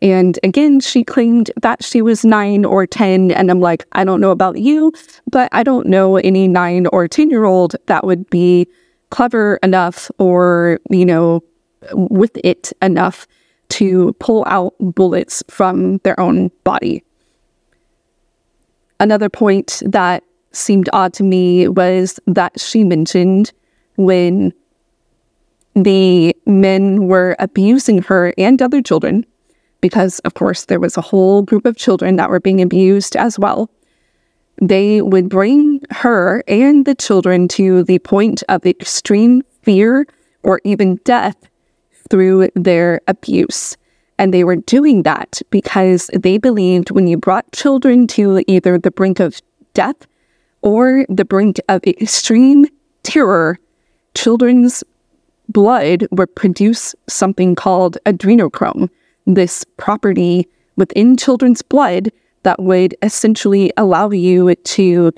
And 0.01 0.39
again, 0.43 0.80
she 0.80 1.04
claimed 1.04 1.51
that 1.62 1.84
she 1.84 2.01
was 2.01 2.25
nine 2.25 2.65
or 2.65 2.88
10. 2.88 3.32
And 3.32 3.51
I'm 3.51 3.60
like, 3.60 3.86
I 3.91 4.04
don't 4.04 4.19
know 4.19 4.32
about 4.32 4.60
you, 4.60 4.91
but 5.30 5.47
I 5.51 5.62
don't 5.63 5.88
know 5.88 6.17
any 6.17 6.47
nine 6.47 6.88
or 6.88 7.08
10 7.08 7.30
year 7.30 7.45
old 7.45 7.75
that 7.86 8.04
would 8.04 8.30
be 8.30 8.67
clever 9.12 9.60
enough 9.62 10.10
or, 10.17 10.80
you 10.89 11.06
know, 11.06 11.43
with 11.93 12.38
it 12.43 12.73
enough 12.82 13.27
to 13.69 14.13
pull 14.19 14.43
out 14.47 14.73
bullets 14.80 15.43
from 15.47 15.97
their 15.99 16.19
own 16.19 16.49
body. 16.63 17.04
Another 18.99 19.30
point 19.30 19.82
that 19.86 20.23
seemed 20.51 20.89
odd 20.93 21.13
to 21.13 21.23
me 21.23 21.67
was 21.67 22.19
that 22.27 22.60
she 22.60 22.84
mentioned 22.84 23.51
when 23.95 24.54
the 25.76 26.36
men 26.46 27.08
were 27.08 27.36
abusing 27.40 28.02
her 28.04 28.34
and 28.38 28.62
other 28.62 28.82
children, 28.82 29.26
because 29.80 30.20
of 30.20 30.34
course 30.34 30.66
there 30.66 30.80
was 30.80 30.98
a 30.98 31.02
whole 31.02 31.42
group 31.42 31.66
of 31.66 31.78
children 31.78 32.16
that 32.18 32.30
were 32.30 32.40
being 32.40 32.62
abused 32.62 33.16
as 33.16 33.40
well. 33.40 33.70
They 34.62 35.02
would 35.02 35.30
bring 35.30 35.82
her 35.90 36.44
and 36.48 36.86
the 36.86 36.96
children 36.96 37.48
to 37.50 37.84
the 37.84 38.00
point 38.00 38.44
of 38.50 38.66
extreme 38.66 39.44
fear 39.64 40.06
or 40.44 40.62
even 40.64 40.96
death 41.04 41.38
through 42.10 42.50
their 42.56 43.02
abuse. 43.08 43.78
And 44.20 44.34
they 44.34 44.44
were 44.44 44.58
doing 44.58 45.04
that 45.04 45.42
because 45.50 46.12
they 46.14 46.38
believed 46.38 46.92
when 46.92 47.08
you 47.08 47.18
brought 47.18 47.52
children 47.54 48.06
to 48.08 48.44
either 48.48 48.78
the 48.78 48.92
brink 48.92 49.20
of 49.20 49.42
death 49.74 49.96
or 50.62 51.06
the 51.10 51.26
brink 51.26 51.60
of 51.70 51.84
extreme 51.86 52.68
terror, 53.02 53.58
children's 54.14 54.84
blood 55.52 56.08
would 56.12 56.34
produce 56.36 56.96
something 57.08 57.56
called 57.56 57.98
adrenochrome, 58.06 58.90
this 59.26 59.66
property 59.78 60.48
within 60.76 61.18
children's 61.18 61.62
blood 61.62 62.12
that 62.44 62.62
would 62.62 62.96
essentially 63.02 63.72
allow 63.78 64.10
you 64.10 64.56
to 64.56 65.12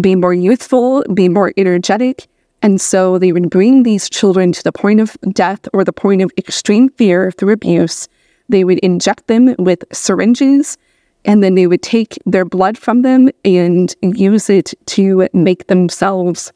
be 0.00 0.14
more 0.14 0.34
youthful, 0.34 1.02
be 1.12 1.28
more 1.28 1.52
energetic. 1.56 2.26
And 2.62 2.80
so 2.80 3.18
they 3.18 3.32
would 3.32 3.50
bring 3.50 3.82
these 3.82 4.08
children 4.08 4.52
to 4.52 4.62
the 4.62 4.72
point 4.72 5.00
of 5.00 5.16
death 5.32 5.68
or 5.72 5.84
the 5.84 5.92
point 5.92 6.22
of 6.22 6.30
extreme 6.38 6.88
fear 6.90 7.30
through 7.32 7.52
abuse. 7.52 8.08
They 8.48 8.64
would 8.64 8.78
inject 8.78 9.26
them 9.26 9.54
with 9.58 9.84
syringes 9.92 10.78
and 11.24 11.42
then 11.42 11.54
they 11.54 11.66
would 11.66 11.82
take 11.82 12.18
their 12.26 12.44
blood 12.44 12.78
from 12.78 13.02
them 13.02 13.30
and 13.44 13.94
use 14.02 14.50
it 14.50 14.74
to 14.86 15.28
make 15.32 15.66
themselves 15.66 16.52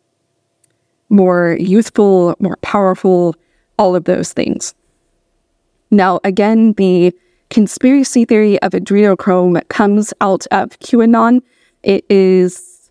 more 1.09 1.57
youthful, 1.61 2.35
more 2.41 2.57
powerful, 2.63 3.35
all 3.79 3.95
of 3.95 4.05
those 4.05 4.33
things. 4.33 4.75
Now, 5.91 6.21
again, 6.25 6.73
the 6.75 7.15
conspiracy 7.51 8.25
theory 8.25 8.61
of 8.63 8.73
adrenochrome 8.73 9.67
comes 9.69 10.13
out 10.21 10.47
of 10.51 10.71
QAnon. 10.81 11.43
It 11.83 12.05
is 12.11 12.91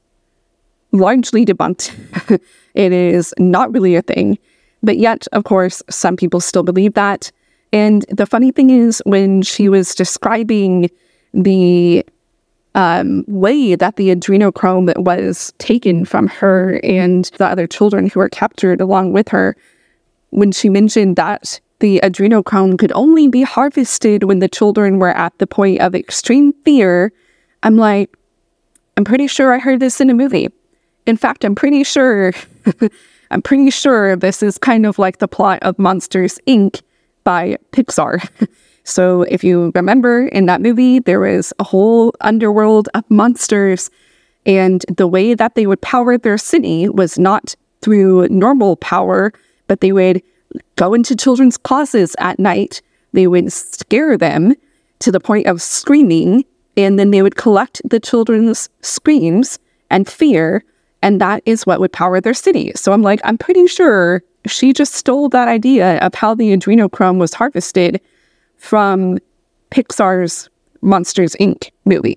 largely 0.91 1.45
debunked. 1.45 2.39
it 2.73 2.91
is 2.91 3.33
not 3.37 3.73
really 3.73 3.95
a 3.95 4.01
thing. 4.01 4.37
But 4.81 4.97
yet, 4.97 5.27
of 5.33 5.43
course, 5.43 5.83
some 5.89 6.15
people 6.15 6.39
still 6.39 6.63
believe 6.63 6.93
that. 6.93 7.31
And 7.73 8.05
the 8.09 8.25
funny 8.25 8.51
thing 8.51 8.69
is, 8.69 9.01
when 9.05 9.41
she 9.41 9.67
was 9.67 9.95
describing 9.95 10.89
the 11.33 12.05
um, 12.75 13.23
way 13.27 13.75
that 13.75 13.95
the 13.95 14.13
adrenochrome 14.13 14.95
was 14.97 15.53
taken 15.57 16.05
from 16.05 16.27
her 16.27 16.79
and 16.83 17.25
the 17.37 17.47
other 17.47 17.67
children 17.67 18.09
who 18.09 18.19
were 18.19 18.29
captured 18.29 18.81
along 18.81 19.13
with 19.13 19.29
her, 19.29 19.55
when 20.29 20.51
she 20.51 20.69
mentioned 20.69 21.15
that 21.15 21.59
the 21.79 22.01
adrenochrome 22.03 22.77
could 22.77 22.91
only 22.91 23.27
be 23.27 23.43
harvested 23.43 24.23
when 24.23 24.39
the 24.39 24.49
children 24.49 24.99
were 24.99 25.15
at 25.15 25.37
the 25.39 25.47
point 25.47 25.79
of 25.79 25.95
extreme 25.95 26.53
fear, 26.65 27.13
I'm 27.63 27.77
like, 27.77 28.15
I'm 28.97 29.05
pretty 29.05 29.27
sure 29.27 29.53
I 29.53 29.59
heard 29.59 29.79
this 29.79 30.01
in 30.01 30.09
a 30.09 30.13
movie. 30.13 30.49
In 31.05 31.17
fact, 31.17 31.45
I'm 31.45 31.55
pretty 31.55 31.83
sure, 31.83 32.33
I'm 33.31 33.41
pretty 33.41 33.69
sure 33.69 34.15
this 34.15 34.43
is 34.43 34.57
kind 34.57 34.85
of 34.85 34.99
like 34.99 35.19
the 35.19 35.27
plot 35.27 35.59
of 35.61 35.79
Monsters 35.79 36.39
Inc. 36.47 36.81
by 37.23 37.57
Pixar. 37.71 38.27
So, 38.85 39.23
if 39.23 39.43
you 39.43 39.71
remember 39.73 40.27
in 40.27 40.45
that 40.45 40.61
movie, 40.61 40.99
there 40.99 41.19
was 41.19 41.51
a 41.57 41.63
whole 41.63 42.13
underworld 42.21 42.87
of 42.93 43.03
monsters, 43.09 43.89
and 44.45 44.85
the 44.95 45.07
way 45.07 45.33
that 45.33 45.55
they 45.55 45.65
would 45.65 45.81
power 45.81 46.19
their 46.19 46.37
city 46.37 46.87
was 46.87 47.17
not 47.17 47.55
through 47.81 48.27
normal 48.29 48.75
power, 48.75 49.33
but 49.67 49.81
they 49.81 49.91
would 49.91 50.21
go 50.75 50.93
into 50.93 51.15
children's 51.15 51.57
closets 51.57 52.15
at 52.19 52.37
night. 52.37 52.83
They 53.11 53.25
would 53.25 53.51
scare 53.51 54.19
them 54.19 54.53
to 54.99 55.11
the 55.11 55.19
point 55.19 55.47
of 55.47 55.63
screaming, 55.63 56.45
and 56.77 56.99
then 56.99 57.09
they 57.09 57.23
would 57.23 57.37
collect 57.37 57.81
the 57.89 57.99
children's 57.99 58.69
screams 58.81 59.57
and 59.89 60.07
fear, 60.07 60.63
and 61.01 61.19
that 61.19 61.41
is 61.47 61.65
what 61.65 61.79
would 61.79 61.91
power 61.91 62.21
their 62.21 62.35
city. 62.35 62.71
So 62.75 62.93
I'm 62.93 63.01
like, 63.01 63.19
I'm 63.23 63.39
pretty 63.39 63.65
sure 63.65 64.21
she 64.45 64.73
just 64.73 64.93
stole 64.93 65.27
that 65.29 65.47
idea 65.47 65.97
of 65.99 66.13
how 66.13 66.35
the 66.35 66.55
adrenochrome 66.55 67.17
was 67.17 67.33
harvested 67.33 67.99
from 68.65 69.19
Pixar's 69.69 70.49
Monsters 70.81 71.35
Inc. 71.39 71.69
movie. 71.85 72.15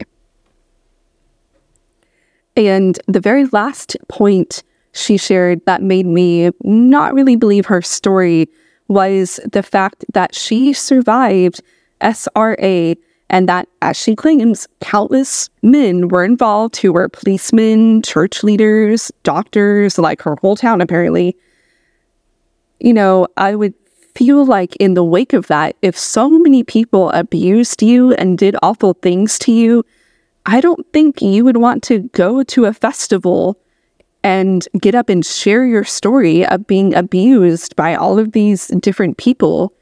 And 2.57 2.99
the 3.07 3.21
very 3.21 3.45
last 3.47 3.97
point 4.09 4.63
she 4.93 5.17
shared 5.17 5.65
that 5.67 5.83
made 5.83 6.07
me 6.07 6.51
not 6.65 7.15
really 7.15 7.37
believe 7.37 7.67
her 7.67 7.83
story 7.83 8.49
was 8.89 9.39
the 9.53 9.63
fact 9.63 10.05
that 10.15 10.35
she 10.35 10.73
survived 10.73 11.61
SRA 12.01 12.97
and 13.31 13.49
that, 13.49 13.69
as 13.83 13.97
she 13.99 14.17
claims, 14.17 14.67
countless 14.81 15.51
men 15.63 16.09
were 16.09 16.25
involved 16.25 16.79
who 16.79 16.95
were 16.95 17.11
policemen, 17.11 18.01
church 18.01 18.43
leaders, 18.43 19.13
doctors, 19.23 19.99
like 19.99 20.23
her 20.23 20.37
whole 20.41 20.57
town, 20.57 20.81
apparently. 20.81 21.37
You 22.81 22.95
know, 22.95 23.27
I 23.37 23.55
would 23.55 23.75
feel 24.19 24.45
like 24.45 24.75
in 24.77 24.95
the 24.95 25.05
wake 25.05 25.33
of 25.33 25.47
that, 25.47 25.77
if 25.81 25.97
so 25.97 26.29
many 26.29 26.65
people 26.65 27.11
abused 27.11 27.85
you 27.85 28.13
and 28.15 28.37
did 28.37 28.57
awful 28.65 28.95
things 28.95 29.39
to 29.39 29.53
you, 29.53 29.85
I 30.45 30.61
don't 30.61 30.85
think 30.93 31.23
you 31.23 31.45
would 31.45 31.59
want 31.59 31.85
to 31.85 32.01
go 32.11 32.43
to 32.43 32.65
a 32.65 32.73
festival 32.73 33.57
and 34.25 34.67
get 34.81 34.97
up 34.97 35.09
and 35.09 35.25
share 35.25 35.65
your 35.65 35.85
story 35.85 36.45
of 36.45 36.67
being 36.67 36.95
abused 36.95 37.77
by 37.77 37.95
all 37.95 38.19
of 38.19 38.33
these 38.33 38.67
different 38.81 39.19
people 39.19 39.73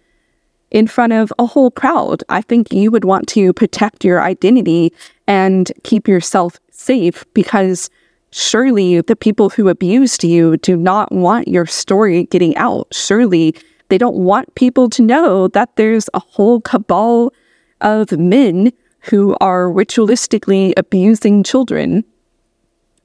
in 0.70 0.86
front 0.86 1.14
of 1.14 1.32
a 1.38 1.46
whole 1.46 1.70
crowd. 1.70 2.22
I 2.28 2.42
think 2.42 2.74
you 2.74 2.90
would 2.90 3.06
want 3.06 3.28
to 3.28 3.54
protect 3.54 4.04
your 4.04 4.22
identity 4.22 4.92
and 5.26 5.72
keep 5.82 6.06
yourself 6.06 6.60
safe 6.70 7.24
because 7.32 7.88
surely 8.32 9.00
the 9.00 9.16
people 9.16 9.48
who 9.48 9.70
abused 9.70 10.24
you 10.24 10.58
do 10.58 10.76
not 10.76 11.10
want 11.10 11.48
your 11.48 11.64
story 11.64 12.24
getting 12.24 12.54
out. 12.58 12.88
Surely 12.92 13.54
they 13.88 13.98
don't 13.98 14.16
want 14.16 14.54
people 14.54 14.88
to 14.90 15.02
know 15.02 15.48
that 15.48 15.76
there's 15.76 16.08
a 16.14 16.18
whole 16.18 16.60
cabal 16.60 17.32
of 17.80 18.12
men 18.12 18.72
who 19.00 19.36
are 19.40 19.66
ritualistically 19.66 20.72
abusing 20.76 21.42
children. 21.42 22.04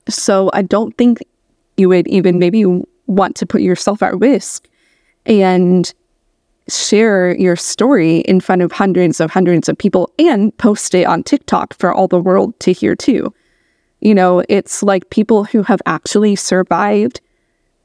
So 0.09 0.49
I 0.53 0.63
don't 0.63 0.97
think 0.97 1.19
you 1.77 1.89
would 1.89 2.07
even 2.07 2.39
maybe 2.39 2.65
want 3.07 3.35
to 3.37 3.45
put 3.45 3.61
yourself 3.61 4.01
at 4.01 4.17
risk 4.19 4.67
and 5.25 5.93
share 6.67 7.35
your 7.35 7.55
story 7.55 8.19
in 8.19 8.39
front 8.39 8.61
of 8.61 8.71
hundreds 8.71 9.19
of 9.19 9.31
hundreds 9.31 9.67
of 9.67 9.77
people 9.77 10.11
and 10.17 10.55
post 10.57 10.95
it 10.95 11.05
on 11.05 11.23
TikTok 11.23 11.73
for 11.75 11.93
all 11.93 12.07
the 12.07 12.19
world 12.19 12.59
to 12.61 12.71
hear 12.71 12.95
too. 12.95 13.33
You 13.99 14.15
know, 14.15 14.43
it's 14.49 14.81
like 14.81 15.09
people 15.09 15.43
who 15.43 15.63
have 15.63 15.81
actually 15.85 16.35
survived 16.35 17.21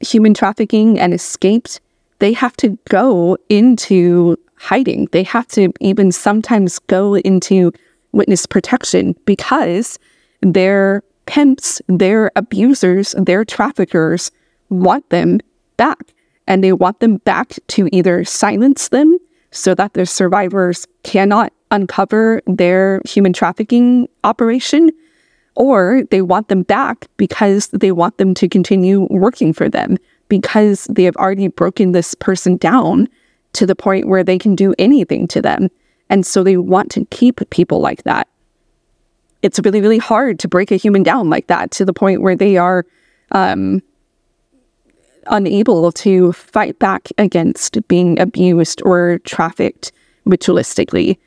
human 0.01 0.35
trafficking 0.35 0.99
and 0.99 1.13
escaped 1.13 1.81
they 2.19 2.33
have 2.33 2.57
to 2.59 2.79
go 2.89 3.37
into 3.49 4.37
hiding. 4.57 5.09
They 5.13 5.23
have 5.25 5.47
to 5.49 5.73
even 5.81 6.13
sometimes 6.13 6.79
go 6.79 7.15
into 7.17 7.73
witness 8.13 8.47
protection 8.47 9.15
because 9.25 9.99
their 10.41 11.03
pimps, 11.27 11.83
their 11.89 12.31
abusers, 12.37 13.15
their 13.19 13.45
traffickers 13.45 14.31
want 14.71 15.09
them 15.11 15.41
back. 15.77 16.13
And 16.49 16.63
they 16.63 16.73
want 16.73 17.01
them 17.01 17.17
back 17.19 17.59
to 17.69 17.89
either 17.93 18.25
silence 18.25 18.89
them 18.89 19.19
so 19.51 19.75
that 19.75 19.95
the 19.95 20.07
survivors 20.07 20.87
cannot 21.03 21.53
uncover 21.71 22.41
their 22.47 23.01
human 23.05 23.33
trafficking 23.33 24.09
operation, 24.23 24.91
or 25.57 26.05
they 26.11 26.23
want 26.23 26.49
them 26.49 26.63
back 26.63 27.07
because 27.17 27.69
they 27.69 27.91
want 27.91 28.19
them 28.19 28.35
to 28.35 28.49
continue 28.49 29.09
working 29.11 29.53
for 29.53 29.69
them 29.69 29.97
because 30.29 30.85
they 30.91 31.05
have 31.05 31.17
already 31.17 31.49
broken 31.49 31.93
this 31.93 32.15
person 32.15 32.57
down 32.57 33.09
to 33.53 33.67
the 33.67 33.77
point 33.77 34.09
where 34.09 34.25
they 34.25 34.39
can 34.39 34.55
do 34.55 34.75
anything 34.79 35.27
to 35.29 35.41
them. 35.41 35.69
And 36.09 36.25
so 36.27 36.43
they 36.43 36.57
want 36.57 36.91
to 36.93 37.05
keep 37.07 37.49
people 37.51 37.81
like 37.81 38.03
that. 38.05 38.29
It's 39.43 39.61
really, 39.65 39.81
really 39.81 39.99
hard 39.99 40.39
to 40.41 40.49
break 40.49 40.71
a 40.71 40.77
human 40.77 41.03
down 41.03 41.31
like 41.31 41.47
that 41.47 41.71
to 41.73 41.85
the 41.85 41.93
point 41.93 42.23
where 42.23 42.37
they 42.37 42.57
are 42.57 42.87
um, 43.33 43.83
unable 45.27 45.93
to 45.93 46.33
fight 46.33 46.79
back 46.79 47.09
against 47.19 47.79
being 47.89 48.19
abused 48.19 48.83
or 48.85 49.19
trafficked 49.21 49.93
ritualistically. 50.27 51.19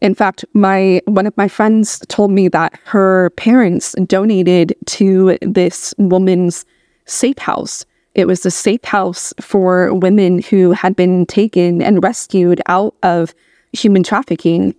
In 0.00 0.14
fact, 0.14 0.44
my 0.54 1.02
one 1.06 1.26
of 1.26 1.36
my 1.36 1.48
friends 1.48 2.00
told 2.08 2.30
me 2.30 2.48
that 2.48 2.78
her 2.84 3.30
parents 3.30 3.94
donated 4.06 4.74
to 4.86 5.36
this 5.42 5.92
woman's 5.98 6.64
safe 7.08 7.38
house. 7.38 7.84
It 8.14 8.26
was 8.26 8.44
a 8.44 8.50
safe 8.50 8.84
house 8.84 9.32
for 9.40 9.94
women 9.94 10.40
who 10.42 10.72
had 10.72 10.96
been 10.96 11.26
taken 11.26 11.82
and 11.82 12.02
rescued 12.02 12.60
out 12.66 12.94
of 13.02 13.34
human 13.72 14.02
trafficking. 14.02 14.74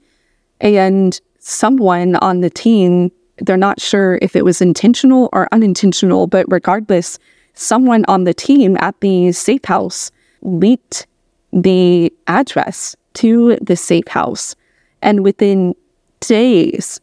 And 0.60 1.20
someone 1.40 2.16
on 2.18 2.42
the 2.42 2.50
team, 2.50 3.12
they're 3.38 3.58
not 3.58 3.80
sure 3.80 4.20
if 4.22 4.36
it 4.36 4.44
was 4.44 4.62
intentional 4.62 5.30
or 5.32 5.48
unintentional, 5.52 6.28
but 6.28 6.46
regardless, 6.50 7.18
someone 7.54 8.06
on 8.08 8.24
the 8.24 8.34
team 8.34 8.78
at 8.80 9.00
the 9.02 9.32
safe 9.32 9.66
house 9.66 10.12
leaked 10.42 11.08
the 11.52 12.14
address 12.28 12.96
to 13.14 13.58
the 13.62 13.76
safe 13.76 14.08
house. 14.08 14.56
And 15.02 15.24
within 15.24 15.76
days, 16.20 17.00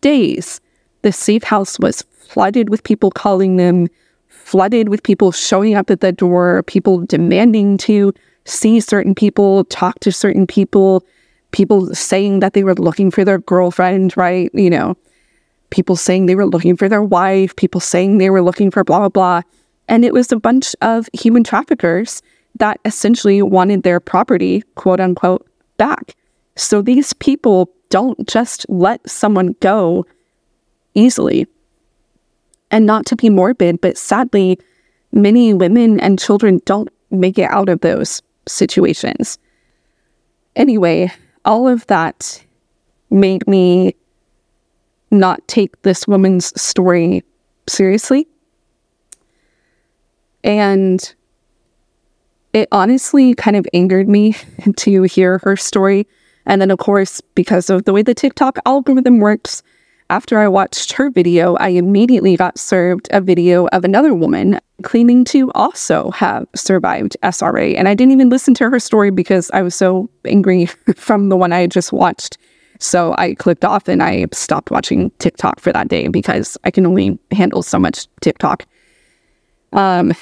days, 0.00 0.60
the 1.02 1.12
safe 1.12 1.42
house 1.42 1.78
was 1.78 2.02
flooded 2.18 2.68
with 2.68 2.84
people 2.84 3.10
calling 3.10 3.56
them, 3.56 3.88
flooded 4.50 4.88
with 4.88 5.04
people 5.04 5.30
showing 5.30 5.76
up 5.76 5.90
at 5.90 6.00
the 6.00 6.10
door, 6.10 6.64
people 6.64 7.06
demanding 7.06 7.78
to 7.78 8.12
see 8.46 8.80
certain 8.80 9.14
people, 9.14 9.64
talk 9.66 10.00
to 10.00 10.10
certain 10.10 10.44
people, 10.44 11.06
people 11.52 11.94
saying 11.94 12.40
that 12.40 12.52
they 12.52 12.64
were 12.64 12.74
looking 12.74 13.12
for 13.12 13.24
their 13.24 13.38
girlfriend, 13.38 14.16
right? 14.16 14.50
You 14.52 14.68
know, 14.68 14.96
people 15.70 15.94
saying 15.94 16.26
they 16.26 16.34
were 16.34 16.46
looking 16.46 16.76
for 16.76 16.88
their 16.88 17.02
wife, 17.02 17.54
people 17.54 17.80
saying 17.80 18.18
they 18.18 18.28
were 18.28 18.42
looking 18.42 18.72
for 18.72 18.82
blah, 18.82 18.98
blah, 18.98 19.08
blah. 19.08 19.42
And 19.86 20.04
it 20.04 20.12
was 20.12 20.32
a 20.32 20.40
bunch 20.40 20.74
of 20.82 21.08
human 21.12 21.44
traffickers 21.44 22.20
that 22.58 22.80
essentially 22.84 23.42
wanted 23.42 23.84
their 23.84 24.00
property, 24.00 24.64
quote 24.74 24.98
unquote, 24.98 25.46
back. 25.76 26.16
So 26.56 26.82
these 26.82 27.12
people 27.12 27.70
don't 27.88 28.26
just 28.26 28.66
let 28.68 29.08
someone 29.08 29.54
go 29.60 30.06
easily. 30.94 31.46
And 32.70 32.86
not 32.86 33.06
to 33.06 33.16
be 33.16 33.30
morbid, 33.30 33.80
but 33.80 33.98
sadly, 33.98 34.58
many 35.12 35.52
women 35.52 35.98
and 36.00 36.18
children 36.18 36.60
don't 36.64 36.88
make 37.10 37.38
it 37.38 37.50
out 37.50 37.68
of 37.68 37.80
those 37.80 38.22
situations. 38.46 39.38
Anyway, 40.56 41.12
all 41.44 41.66
of 41.66 41.86
that 41.86 42.44
made 43.10 43.46
me 43.46 43.94
not 45.10 45.46
take 45.48 45.82
this 45.82 46.06
woman's 46.06 46.60
story 46.60 47.24
seriously. 47.68 48.28
And 50.44 51.14
it 52.52 52.68
honestly 52.72 53.34
kind 53.34 53.56
of 53.56 53.66
angered 53.74 54.08
me 54.08 54.36
to 54.76 55.02
hear 55.02 55.38
her 55.38 55.56
story. 55.56 56.06
And 56.46 56.60
then, 56.60 56.70
of 56.70 56.78
course, 56.78 57.20
because 57.34 57.70
of 57.70 57.84
the 57.84 57.92
way 57.92 58.02
the 58.02 58.14
TikTok 58.14 58.58
algorithm 58.64 59.18
works, 59.18 59.62
after 60.10 60.40
I 60.40 60.48
watched 60.48 60.92
her 60.92 61.08
video, 61.08 61.54
I 61.54 61.68
immediately 61.68 62.36
got 62.36 62.58
served 62.58 63.08
a 63.12 63.20
video 63.20 63.68
of 63.68 63.84
another 63.84 64.12
woman 64.12 64.58
claiming 64.82 65.24
to 65.26 65.50
also 65.52 66.10
have 66.10 66.46
survived 66.54 67.16
SRA. 67.22 67.76
And 67.76 67.88
I 67.88 67.94
didn't 67.94 68.12
even 68.12 68.28
listen 68.28 68.52
to 68.54 68.68
her 68.68 68.80
story 68.80 69.10
because 69.10 69.50
I 69.54 69.62
was 69.62 69.74
so 69.74 70.10
angry 70.24 70.66
from 70.96 71.28
the 71.28 71.36
one 71.36 71.52
I 71.52 71.60
had 71.60 71.70
just 71.70 71.92
watched. 71.92 72.38
So 72.80 73.14
I 73.18 73.34
clicked 73.34 73.64
off 73.64 73.86
and 73.88 74.02
I 74.02 74.26
stopped 74.32 74.70
watching 74.70 75.10
TikTok 75.18 75.60
for 75.60 75.72
that 75.72 75.88
day 75.88 76.08
because 76.08 76.58
I 76.64 76.72
can 76.72 76.86
only 76.86 77.18
handle 77.30 77.62
so 77.62 77.78
much 77.78 78.08
TikTok. 78.20 78.66
Um, 79.72 80.12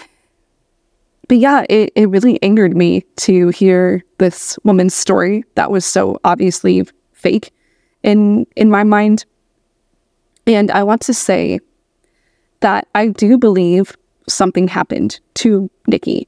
but 1.29 1.39
yeah, 1.39 1.65
it, 1.71 1.93
it 1.95 2.11
really 2.11 2.43
angered 2.43 2.77
me 2.77 3.07
to 3.17 3.49
hear 3.49 4.05
this 4.19 4.59
woman's 4.65 4.95
story 4.95 5.45
that 5.55 5.71
was 5.71 5.87
so 5.87 6.19
obviously 6.25 6.87
fake 7.13 7.53
in 8.03 8.47
in 8.57 8.71
my 8.71 8.85
mind. 8.85 9.25
And 10.49 10.71
I 10.71 10.83
want 10.83 11.03
to 11.03 11.15
say 11.15 11.61
that 12.61 12.89
I 12.95 13.09
do 13.09 13.37
believe 13.37 13.97
something 14.29 14.67
happened 14.67 15.21
to 15.35 15.71
Nikki. 15.87 16.27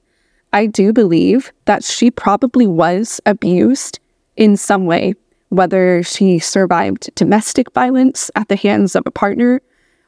I 0.53 0.67
do 0.67 0.93
believe 0.93 1.53
that 1.65 1.83
she 1.83 2.11
probably 2.11 2.67
was 2.67 3.21
abused 3.25 3.99
in 4.37 4.57
some 4.57 4.85
way, 4.85 5.15
whether 5.49 6.03
she 6.03 6.39
survived 6.39 7.15
domestic 7.15 7.73
violence 7.73 8.31
at 8.37 8.49
the 8.49 8.57
hands 8.57 8.95
of 8.95 9.05
a 9.07 9.11
partner, 9.11 9.63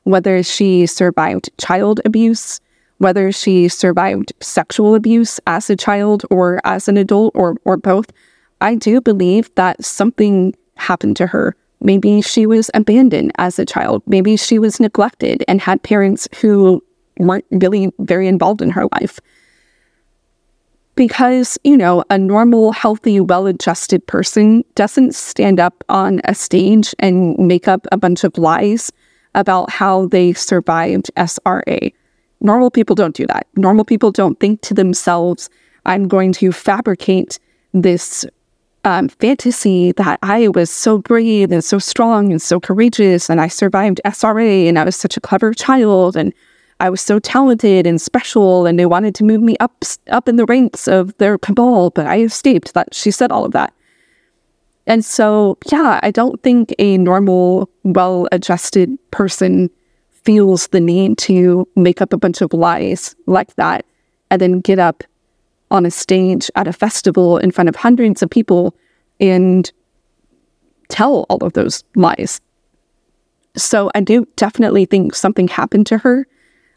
whether 0.04 0.42
she 0.42 0.86
survived 0.86 1.50
child 1.58 2.00
abuse, 2.04 2.60
whether 2.98 3.32
she 3.32 3.68
survived 3.68 4.32
sexual 4.40 4.94
abuse 4.94 5.40
as 5.46 5.70
a 5.70 5.76
child 5.76 6.24
or 6.30 6.60
as 6.64 6.86
an 6.86 6.96
adult 6.96 7.32
or, 7.34 7.56
or 7.64 7.76
both, 7.76 8.12
I 8.60 8.74
do 8.74 9.00
believe 9.00 9.52
that 9.54 9.84
something 9.84 10.54
happened 10.76 11.16
to 11.16 11.26
her. 11.28 11.56
Maybe 11.82 12.20
she 12.22 12.46
was 12.46 12.70
abandoned 12.74 13.32
as 13.38 13.58
a 13.58 13.64
child. 13.64 14.02
Maybe 14.06 14.36
she 14.36 14.58
was 14.58 14.80
neglected 14.80 15.44
and 15.48 15.60
had 15.60 15.82
parents 15.82 16.28
who 16.40 16.82
weren't 17.18 17.44
really 17.50 17.92
very 17.98 18.28
involved 18.28 18.62
in 18.62 18.70
her 18.70 18.86
life. 18.92 19.20
Because, 20.94 21.58
you 21.64 21.76
know, 21.76 22.04
a 22.10 22.18
normal, 22.18 22.72
healthy, 22.72 23.18
well 23.18 23.46
adjusted 23.46 24.06
person 24.06 24.62
doesn't 24.74 25.14
stand 25.14 25.58
up 25.58 25.82
on 25.88 26.20
a 26.24 26.34
stage 26.34 26.94
and 26.98 27.36
make 27.38 27.66
up 27.66 27.86
a 27.90 27.96
bunch 27.96 28.24
of 28.24 28.36
lies 28.36 28.92
about 29.34 29.70
how 29.70 30.06
they 30.06 30.34
survived 30.34 31.10
SRA. 31.16 31.92
Normal 32.40 32.70
people 32.70 32.94
don't 32.94 33.14
do 33.14 33.26
that. 33.28 33.46
Normal 33.56 33.84
people 33.84 34.10
don't 34.10 34.38
think 34.38 34.60
to 34.62 34.74
themselves, 34.74 35.48
I'm 35.86 36.08
going 36.08 36.32
to 36.34 36.52
fabricate 36.52 37.38
this 37.72 38.26
um, 38.84 39.08
fantasy 39.08 39.92
that 39.92 40.18
I 40.22 40.48
was 40.48 40.70
so 40.70 40.98
brave 40.98 41.52
and 41.52 41.64
so 41.64 41.78
strong 41.78 42.32
and 42.32 42.42
so 42.42 42.60
courageous, 42.60 43.30
and 43.30 43.40
I 43.40 43.48
survived 43.48 44.00
SRA, 44.04 44.68
and 44.68 44.78
I 44.78 44.84
was 44.84 44.96
such 44.96 45.16
a 45.16 45.20
clever 45.20 45.54
child, 45.54 46.16
and 46.16 46.32
I 46.80 46.90
was 46.90 47.00
so 47.00 47.18
talented 47.18 47.86
and 47.86 48.00
special, 48.00 48.66
and 48.66 48.78
they 48.78 48.86
wanted 48.86 49.14
to 49.16 49.24
move 49.24 49.40
me 49.40 49.56
up 49.60 49.84
up 50.10 50.28
in 50.28 50.36
the 50.36 50.46
ranks 50.46 50.88
of 50.88 51.16
their 51.18 51.38
cabal, 51.38 51.90
but 51.90 52.06
I 52.06 52.20
escaped. 52.22 52.74
That 52.74 52.94
she 52.94 53.10
said 53.10 53.30
all 53.30 53.44
of 53.44 53.52
that, 53.52 53.72
and 54.86 55.04
so 55.04 55.58
yeah, 55.70 56.00
I 56.02 56.10
don't 56.10 56.42
think 56.42 56.74
a 56.78 56.98
normal, 56.98 57.70
well-adjusted 57.84 58.98
person 59.10 59.70
feels 60.10 60.68
the 60.68 60.80
need 60.80 61.18
to 61.18 61.66
make 61.76 62.00
up 62.00 62.12
a 62.12 62.16
bunch 62.16 62.40
of 62.40 62.52
lies 62.52 63.14
like 63.26 63.54
that 63.56 63.84
and 64.30 64.40
then 64.40 64.60
get 64.60 64.78
up 64.78 65.02
on 65.72 65.86
a 65.86 65.90
stage 65.90 66.50
at 66.54 66.68
a 66.68 66.72
festival 66.72 67.38
in 67.38 67.50
front 67.50 67.68
of 67.68 67.74
hundreds 67.74 68.22
of 68.22 68.30
people 68.30 68.76
and 69.18 69.72
tell 70.88 71.24
all 71.28 71.38
of 71.38 71.54
those 71.54 71.82
lies. 71.96 72.40
So 73.56 73.90
I 73.94 74.02
do 74.02 74.28
definitely 74.36 74.84
think 74.84 75.14
something 75.14 75.48
happened 75.48 75.86
to 75.88 75.98
her. 75.98 76.26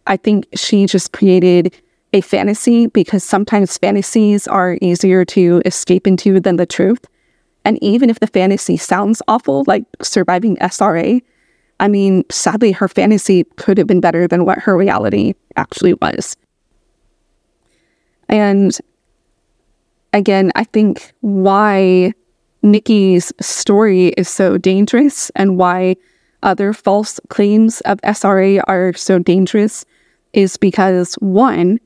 I 0.08 0.18
think 0.18 0.48
she 0.56 0.86
just 0.86 1.12
created 1.12 1.76
a 2.14 2.22
fantasy 2.22 2.88
because 2.88 3.24
sometimes 3.24 3.78
fantasies 3.78 4.48
are 4.48 4.78
easier 4.82 5.26
to 5.26 5.62
escape 5.66 6.08
into 6.08 6.40
than 6.40 6.56
the 6.56 6.66
truth. 6.66 7.06
And 7.66 7.82
even 7.84 8.10
if 8.10 8.20
the 8.20 8.28
fantasy 8.28 8.78
sounds 8.78 9.22
awful, 9.28 9.66
like 9.68 9.84
surviving 10.02 10.56
SRA, 10.58 11.22
I 11.80 11.88
mean, 11.90 12.24
sadly, 12.32 12.72
her 12.72 12.88
fantasy 12.88 13.44
could 13.58 13.78
have 13.78 13.88
been 13.88 14.00
better 14.00 14.28
than 14.28 14.46
what 14.46 14.60
her 14.60 14.78
reality 14.78 15.34
actually 15.58 15.96
was. 15.96 16.38
And 18.30 18.78
again, 20.14 20.52
I 20.56 20.64
think 20.64 21.14
why 21.22 22.14
Nikki's 22.62 23.32
story 23.40 24.08
is 24.18 24.28
so 24.28 24.58
dangerous 24.58 25.30
and 25.36 25.58
why 25.58 25.96
other 26.44 26.74
false 26.74 27.20
claims 27.30 27.82
of 27.82 28.00
SRA 28.02 28.62
are 28.68 28.94
so 28.94 29.20
dangerous 29.20 29.86
is 30.34 30.58
because 30.58 31.16
one, 31.16 31.80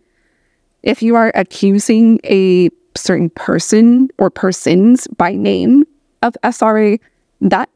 if 0.84 1.02
you 1.02 1.16
are 1.16 1.32
accusing 1.36 2.20
a 2.24 2.70
certain 2.96 3.30
person 3.32 4.10
or 4.18 4.30
persons 4.30 5.08
by 5.18 5.34
name 5.34 5.84
of 6.22 6.36
SRA, 6.44 7.00
that 7.42 7.70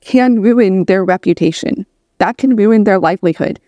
can 0.00 0.40
ruin 0.40 0.84
their 0.84 1.04
reputation. 1.04 1.86
that 2.18 2.38
can 2.38 2.54
ruin 2.54 2.84
their 2.84 3.00
livelihood. 3.00 3.58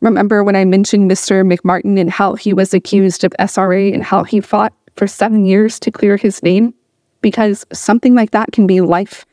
Remember 0.00 0.42
when 0.42 0.56
I 0.56 0.64
mentioned 0.64 1.10
Mr. 1.10 1.44
McMartin 1.44 2.00
and 2.00 2.10
how 2.10 2.34
he 2.34 2.54
was 2.54 2.72
accused 2.72 3.22
of 3.22 3.34
SRA 3.38 3.92
and 3.92 4.02
how 4.02 4.24
he 4.24 4.40
fought 4.40 4.72
for 4.96 5.06
seven 5.06 5.44
years 5.44 5.78
to 5.80 5.90
clear 5.90 6.16
his 6.16 6.42
name? 6.42 6.74
Because 7.20 7.66
something 7.72 8.14
like 8.14 8.30
that 8.30 8.52
can 8.52 8.66
be 8.66 8.80
life 8.80 9.26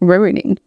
ruining. 0.00 0.58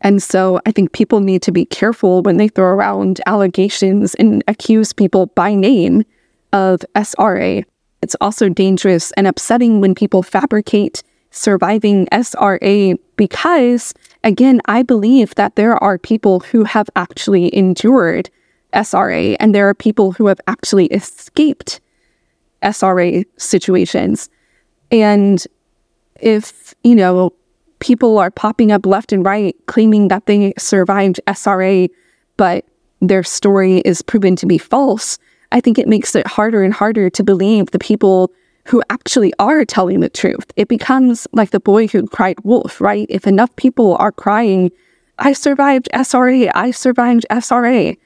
And 0.00 0.22
so 0.22 0.60
I 0.66 0.72
think 0.72 0.92
people 0.92 1.20
need 1.20 1.42
to 1.42 1.52
be 1.52 1.66
careful 1.66 2.22
when 2.22 2.36
they 2.38 2.48
throw 2.48 2.66
around 2.66 3.20
allegations 3.26 4.14
and 4.14 4.42
accuse 4.48 4.92
people 4.92 5.26
by 5.26 5.54
name 5.54 6.04
of 6.52 6.80
SRA. 6.94 7.64
It's 8.02 8.16
also 8.20 8.48
dangerous 8.48 9.10
and 9.12 9.26
upsetting 9.26 9.80
when 9.80 9.94
people 9.94 10.22
fabricate 10.22 11.02
surviving 11.30 12.06
SRA 12.12 12.98
because, 13.16 13.92
again, 14.24 14.60
I 14.66 14.82
believe 14.82 15.34
that 15.34 15.56
there 15.56 15.82
are 15.82 15.98
people 15.98 16.40
who 16.40 16.64
have 16.64 16.88
actually 16.96 17.54
endured 17.54 18.30
SRA 18.72 19.36
and 19.40 19.54
there 19.54 19.68
are 19.68 19.74
people 19.74 20.12
who 20.12 20.26
have 20.26 20.40
actually 20.46 20.86
escaped 20.86 21.80
SRA 22.62 23.24
situations. 23.36 24.28
And 24.90 25.44
if, 26.20 26.74
you 26.82 26.94
know, 26.94 27.32
people 27.78 28.18
are 28.18 28.30
popping 28.30 28.72
up 28.72 28.86
left 28.86 29.12
and 29.12 29.24
right 29.24 29.54
claiming 29.66 30.08
that 30.08 30.26
they 30.26 30.52
survived 30.58 31.20
SRA, 31.26 31.88
but 32.36 32.64
their 33.00 33.22
story 33.22 33.78
is 33.78 34.02
proven 34.02 34.36
to 34.36 34.46
be 34.46 34.58
false, 34.58 35.18
I 35.52 35.60
think 35.60 35.78
it 35.78 35.88
makes 35.88 36.14
it 36.14 36.26
harder 36.26 36.62
and 36.62 36.72
harder 36.72 37.10
to 37.10 37.22
believe 37.22 37.70
the 37.70 37.78
people 37.78 38.32
who 38.64 38.82
actually 38.90 39.32
are 39.38 39.64
telling 39.64 40.00
the 40.00 40.08
truth. 40.08 40.46
It 40.56 40.68
becomes 40.68 41.28
like 41.32 41.50
the 41.50 41.60
boy 41.60 41.86
who 41.86 42.06
cried 42.08 42.40
wolf, 42.42 42.80
right? 42.80 43.06
If 43.08 43.26
enough 43.26 43.54
people 43.56 43.96
are 43.98 44.10
crying, 44.10 44.72
I 45.18 45.32
survived 45.34 45.88
SRA, 45.94 46.50
I 46.54 46.72
survived 46.72 47.26
SRA, 47.30 47.96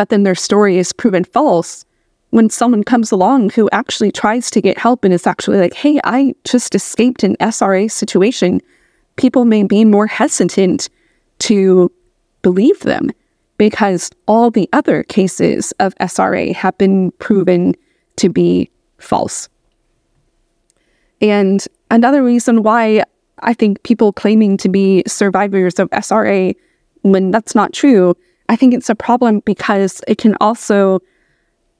but 0.00 0.08
then 0.08 0.22
their 0.22 0.34
story 0.34 0.78
is 0.78 0.94
proven 0.94 1.24
false, 1.24 1.84
when 2.30 2.48
someone 2.48 2.82
comes 2.82 3.12
along 3.12 3.50
who 3.50 3.68
actually 3.70 4.10
tries 4.10 4.50
to 4.50 4.62
get 4.62 4.78
help 4.78 5.04
and 5.04 5.12
is 5.12 5.26
actually 5.26 5.58
like, 5.58 5.74
hey, 5.74 6.00
I 6.04 6.34
just 6.44 6.74
escaped 6.74 7.22
an 7.22 7.36
SRA 7.36 7.90
situation, 7.90 8.62
people 9.16 9.44
may 9.44 9.62
be 9.62 9.84
more 9.84 10.06
hesitant 10.06 10.88
to 11.40 11.92
believe 12.40 12.80
them 12.80 13.10
because 13.58 14.10
all 14.26 14.50
the 14.50 14.70
other 14.72 15.02
cases 15.02 15.72
of 15.80 15.94
SRA 15.96 16.54
have 16.54 16.78
been 16.78 17.10
proven 17.18 17.74
to 18.16 18.30
be 18.30 18.70
false. 18.96 19.50
And 21.20 21.62
another 21.90 22.24
reason 22.24 22.62
why 22.62 23.04
I 23.40 23.52
think 23.52 23.82
people 23.82 24.14
claiming 24.14 24.56
to 24.56 24.70
be 24.70 25.02
survivors 25.06 25.78
of 25.78 25.90
SRA, 25.90 26.56
when 27.02 27.30
that's 27.30 27.54
not 27.54 27.74
true, 27.74 28.16
I 28.50 28.56
think 28.56 28.74
it's 28.74 28.90
a 28.90 28.96
problem 28.96 29.40
because 29.46 30.02
it 30.08 30.18
can 30.18 30.36
also 30.40 30.98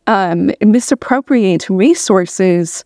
um, 0.06 0.52
misappropriate 0.64 1.68
resources 1.68 2.84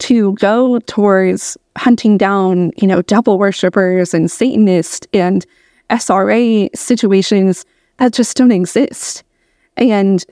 to 0.00 0.34
go 0.34 0.80
towards 0.80 1.56
hunting 1.78 2.18
down, 2.18 2.72
you 2.76 2.86
know, 2.86 3.00
devil 3.00 3.38
worshippers 3.38 4.12
and 4.12 4.30
Satanists 4.30 5.06
and 5.14 5.46
SRA 5.88 6.68
situations 6.76 7.64
that 7.96 8.12
just 8.12 8.36
don't 8.36 8.52
exist. 8.52 9.24
And 9.78 10.22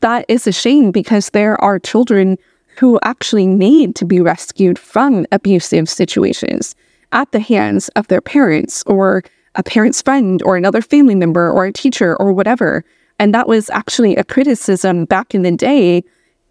that 0.00 0.24
is 0.28 0.46
a 0.46 0.52
shame 0.52 0.92
because 0.92 1.30
there 1.30 1.60
are 1.60 1.80
children 1.80 2.38
who 2.76 3.00
actually 3.02 3.48
need 3.48 3.96
to 3.96 4.04
be 4.04 4.20
rescued 4.20 4.78
from 4.78 5.26
abusive 5.32 5.88
situations 5.88 6.76
at 7.10 7.32
the 7.32 7.40
hands 7.40 7.88
of 7.96 8.06
their 8.06 8.20
parents 8.20 8.84
or 8.86 9.24
a 9.54 9.62
parent's 9.62 10.02
friend 10.02 10.42
or 10.42 10.56
another 10.56 10.80
family 10.80 11.14
member 11.14 11.50
or 11.50 11.64
a 11.64 11.72
teacher 11.72 12.16
or 12.16 12.32
whatever. 12.32 12.84
And 13.18 13.34
that 13.34 13.48
was 13.48 13.68
actually 13.70 14.16
a 14.16 14.24
criticism 14.24 15.04
back 15.04 15.34
in 15.34 15.42
the 15.42 15.52
day 15.52 16.04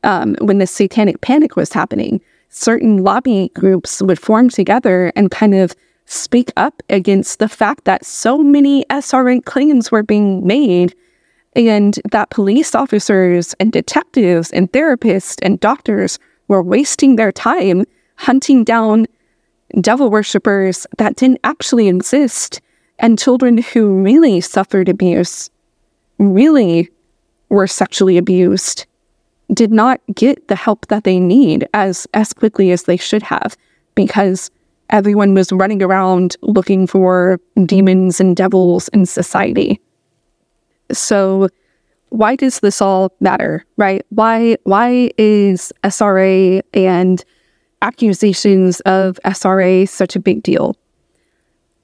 um, 0.03 0.35
when 0.41 0.59
the 0.59 0.67
satanic 0.67 1.21
panic 1.21 1.55
was 1.55 1.73
happening. 1.73 2.21
Certain 2.49 3.03
lobby 3.03 3.51
groups 3.55 4.01
would 4.01 4.19
form 4.19 4.49
together 4.49 5.11
and 5.15 5.31
kind 5.31 5.55
of 5.55 5.75
speak 6.05 6.51
up 6.57 6.81
against 6.89 7.39
the 7.39 7.47
fact 7.49 7.85
that 7.85 8.05
so 8.05 8.37
many 8.39 8.83
SRA 8.85 9.43
claims 9.45 9.91
were 9.91 10.03
being 10.03 10.45
made 10.45 10.95
and 11.55 11.99
that 12.11 12.29
police 12.29 12.73
officers 12.73 13.53
and 13.59 13.71
detectives 13.71 14.51
and 14.51 14.71
therapists 14.71 15.37
and 15.41 15.59
doctors 15.59 16.19
were 16.47 16.63
wasting 16.63 17.15
their 17.15 17.31
time 17.31 17.85
hunting 18.15 18.63
down 18.63 19.05
devil 19.81 20.09
worshippers 20.09 20.87
that 20.97 21.15
didn't 21.15 21.39
actually 21.43 21.87
exist 21.87 22.59
and 22.99 23.17
children 23.17 23.57
who 23.57 24.01
really 24.01 24.41
suffered 24.41 24.89
abuse 24.89 25.49
really 26.17 26.89
were 27.49 27.67
sexually 27.67 28.17
abused 28.17 28.85
did 29.53 29.71
not 29.71 29.99
get 30.13 30.47
the 30.47 30.55
help 30.55 30.87
that 30.87 31.03
they 31.03 31.19
need 31.19 31.67
as 31.73 32.07
as 32.13 32.33
quickly 32.33 32.71
as 32.71 32.83
they 32.83 32.97
should 32.97 33.23
have 33.23 33.57
because 33.95 34.51
everyone 34.89 35.33
was 35.33 35.51
running 35.51 35.81
around 35.81 36.35
looking 36.41 36.87
for 36.87 37.39
demons 37.65 38.19
and 38.19 38.35
devils 38.35 38.87
in 38.89 39.05
society. 39.05 39.79
So 40.91 41.49
why 42.09 42.35
does 42.35 42.59
this 42.59 42.81
all 42.81 43.11
matter, 43.19 43.65
right? 43.77 44.05
Why 44.09 44.57
why 44.63 45.11
is 45.17 45.71
SRA 45.83 46.61
and 46.73 47.23
accusations 47.81 48.81
of 48.81 49.19
SRA 49.25 49.87
such 49.87 50.15
a 50.15 50.19
big 50.19 50.43
deal, 50.43 50.75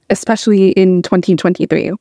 especially 0.10 0.72
in 0.72 1.02
2023? 1.02 1.92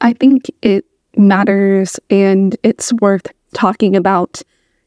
I 0.00 0.12
think 0.14 0.50
it 0.62 0.84
matters 1.16 1.98
and 2.08 2.56
it's 2.62 2.92
worth 2.94 3.26
talking 3.52 3.96
about 3.96 4.42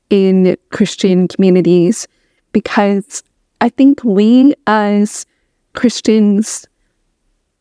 in 0.10 0.56
Christian 0.72 1.28
communities 1.28 2.08
because 2.52 3.24
I 3.62 3.70
think 3.70 4.04
we 4.04 4.54
as 4.68 5.26
Christians 5.74 6.68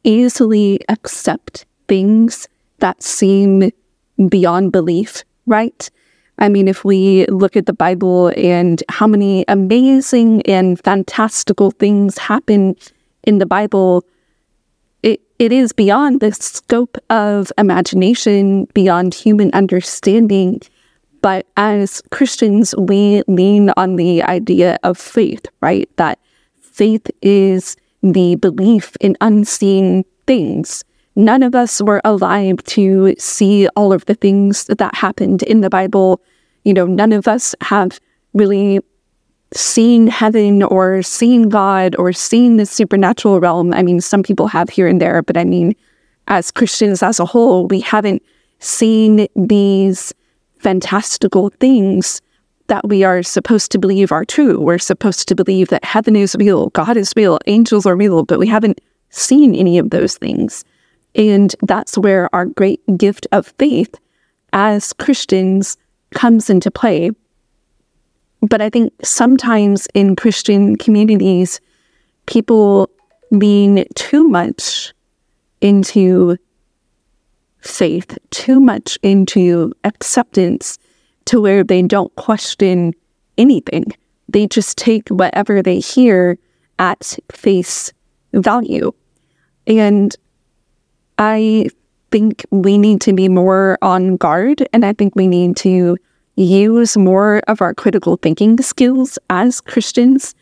easily 0.04 0.80
accept 0.88 1.64
things 1.88 2.48
that 2.78 3.02
seem 3.02 3.70
beyond 4.28 4.72
belief, 4.72 5.24
right? 5.46 5.90
I 6.38 6.48
mean, 6.48 6.66
if 6.66 6.84
we 6.84 7.26
look 7.26 7.56
at 7.56 7.66
the 7.66 7.72
Bible 7.72 8.32
and 8.36 8.82
how 8.88 9.06
many 9.06 9.44
amazing 9.48 10.42
and 10.42 10.82
fantastical 10.82 11.70
things 11.70 12.18
happen 12.18 12.74
in 13.24 13.38
the 13.38 13.46
Bible, 13.46 14.04
it 15.42 15.50
is 15.50 15.72
beyond 15.72 16.20
the 16.20 16.30
scope 16.30 16.96
of 17.10 17.50
imagination, 17.58 18.66
beyond 18.74 19.12
human 19.12 19.50
understanding. 19.52 20.60
But 21.20 21.48
as 21.56 22.00
Christians, 22.12 22.76
we 22.78 23.24
lean 23.26 23.72
on 23.76 23.96
the 23.96 24.22
idea 24.22 24.78
of 24.84 24.96
faith, 24.96 25.44
right? 25.60 25.90
That 25.96 26.20
faith 26.60 27.10
is 27.22 27.76
the 28.04 28.36
belief 28.36 28.96
in 29.00 29.16
unseen 29.20 30.04
things. 30.28 30.84
None 31.16 31.42
of 31.42 31.56
us 31.56 31.82
were 31.82 32.00
alive 32.04 32.62
to 32.76 33.16
see 33.18 33.66
all 33.74 33.92
of 33.92 34.04
the 34.04 34.14
things 34.14 34.66
that 34.66 34.94
happened 34.94 35.42
in 35.42 35.60
the 35.60 35.70
Bible. 35.70 36.22
You 36.62 36.72
know, 36.72 36.86
none 36.86 37.10
of 37.10 37.26
us 37.26 37.52
have 37.62 37.98
really 38.32 38.78
seeing 39.54 40.06
heaven 40.06 40.62
or 40.62 41.02
seeing 41.02 41.48
God 41.48 41.94
or 41.98 42.12
seeing 42.12 42.56
the 42.56 42.66
supernatural 42.66 43.40
realm. 43.40 43.72
I 43.74 43.82
mean, 43.82 44.00
some 44.00 44.22
people 44.22 44.46
have 44.48 44.70
here 44.70 44.88
and 44.88 45.00
there, 45.00 45.22
but 45.22 45.36
I 45.36 45.44
mean, 45.44 45.74
as 46.28 46.50
Christians 46.50 47.02
as 47.02 47.20
a 47.20 47.26
whole, 47.26 47.66
we 47.66 47.80
haven't 47.80 48.22
seen 48.60 49.26
these 49.36 50.14
fantastical 50.58 51.50
things 51.60 52.20
that 52.68 52.88
we 52.88 53.04
are 53.04 53.22
supposed 53.22 53.72
to 53.72 53.78
believe 53.78 54.12
are 54.12 54.24
true. 54.24 54.60
We're 54.60 54.78
supposed 54.78 55.28
to 55.28 55.34
believe 55.34 55.68
that 55.68 55.84
heaven 55.84 56.16
is 56.16 56.36
real, 56.36 56.68
God 56.70 56.96
is 56.96 57.12
real, 57.16 57.38
angels 57.46 57.86
are 57.86 57.96
real, 57.96 58.24
but 58.24 58.38
we 58.38 58.46
haven't 58.46 58.80
seen 59.10 59.54
any 59.54 59.78
of 59.78 59.90
those 59.90 60.16
things. 60.16 60.64
And 61.14 61.54
that's 61.62 61.98
where 61.98 62.34
our 62.34 62.46
great 62.46 62.80
gift 62.96 63.26
of 63.32 63.52
faith 63.58 63.94
as 64.52 64.92
Christians 64.94 65.76
comes 66.14 66.48
into 66.48 66.70
play 66.70 67.10
but 68.42 68.60
I 68.60 68.68
think 68.68 68.92
sometimes 69.04 69.86
in 69.94 70.16
Christian 70.16 70.76
communities, 70.76 71.60
people 72.26 72.90
lean 73.30 73.84
too 73.94 74.28
much 74.28 74.92
into 75.60 76.36
faith, 77.60 78.18
too 78.30 78.60
much 78.60 78.98
into 79.02 79.72
acceptance 79.84 80.78
to 81.26 81.40
where 81.40 81.62
they 81.62 81.82
don't 81.82 82.14
question 82.16 82.92
anything. 83.38 83.84
They 84.28 84.48
just 84.48 84.76
take 84.76 85.08
whatever 85.08 85.62
they 85.62 85.78
hear 85.78 86.36
at 86.80 87.16
face 87.30 87.92
value. 88.32 88.92
And 89.68 90.14
I 91.18 91.68
think 92.10 92.44
we 92.50 92.76
need 92.76 93.00
to 93.02 93.12
be 93.12 93.28
more 93.28 93.78
on 93.80 94.16
guard 94.16 94.66
and 94.72 94.84
I 94.84 94.92
think 94.92 95.14
we 95.14 95.28
need 95.28 95.56
to 95.58 95.96
use 96.36 96.96
more 96.96 97.42
of 97.48 97.60
our 97.60 97.74
critical 97.74 98.16
thinking 98.16 98.60
skills 98.62 99.18
as 99.30 99.60
Christians 99.60 100.34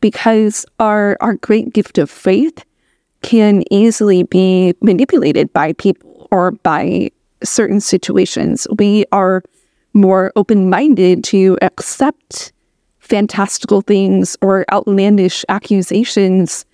because 0.00 0.64
our, 0.78 1.16
our 1.20 1.34
great 1.34 1.72
gift 1.72 1.98
of 1.98 2.10
faith 2.10 2.64
can 3.22 3.62
easily 3.70 4.22
be 4.22 4.74
manipulated 4.80 5.52
by 5.52 5.72
people 5.74 6.28
or 6.30 6.52
by 6.52 7.10
certain 7.42 7.80
situations. 7.80 8.66
We 8.78 9.04
are 9.12 9.42
more 9.92 10.32
open 10.36 10.70
minded 10.70 11.24
to 11.24 11.58
accept 11.62 12.52
fantastical 12.98 13.80
things 13.80 14.36
or 14.40 14.64
outlandish 14.72 15.44
accusations 15.48 16.64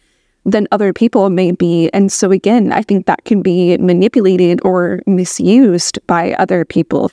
than 0.44 0.68
other 0.70 0.92
people 0.92 1.30
may 1.30 1.50
be. 1.50 1.90
And 1.92 2.12
so, 2.12 2.30
again, 2.30 2.72
I 2.72 2.82
think 2.82 3.06
that 3.06 3.24
can 3.24 3.42
be 3.42 3.76
manipulated 3.78 4.60
or 4.62 5.00
misused 5.06 5.98
by 6.06 6.34
other 6.34 6.64
people. 6.64 7.10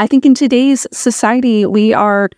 I 0.00 0.06
think 0.08 0.26
in 0.26 0.34
today's 0.34 0.86
society, 0.90 1.66
we 1.66 1.94
are 1.94 2.28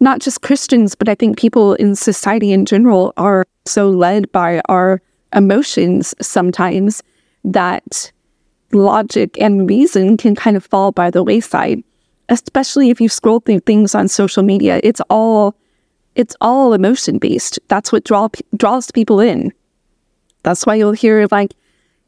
not 0.00 0.20
just 0.20 0.42
Christians, 0.42 0.94
but 0.94 1.08
I 1.08 1.14
think 1.14 1.38
people 1.38 1.74
in 1.74 1.94
society 1.94 2.52
in 2.52 2.66
general 2.66 3.14
are 3.16 3.46
so 3.64 3.88
led 3.88 4.30
by 4.32 4.60
our 4.68 5.00
emotions 5.32 6.14
sometimes 6.20 7.02
that 7.44 8.12
logic 8.72 9.40
and 9.40 9.68
reason 9.70 10.16
can 10.16 10.34
kind 10.34 10.56
of 10.56 10.66
fall 10.66 10.92
by 10.92 11.10
the 11.10 11.22
wayside 11.22 11.82
especially 12.28 12.90
if 12.90 13.00
you 13.00 13.08
scroll 13.08 13.40
through 13.40 13.60
things 13.60 13.94
on 13.94 14.08
social 14.08 14.42
media. 14.42 14.80
It's 14.82 15.00
all 15.10 15.54
it's 16.14 16.36
all 16.40 16.72
emotion 16.72 17.18
based 17.18 17.58
that's 17.68 17.92
what 17.92 18.04
draw 18.04 18.28
draws 18.56 18.90
people 18.90 19.20
in. 19.20 19.52
That's 20.42 20.66
why 20.66 20.74
you'll 20.76 20.92
hear 20.92 21.26
like 21.30 21.52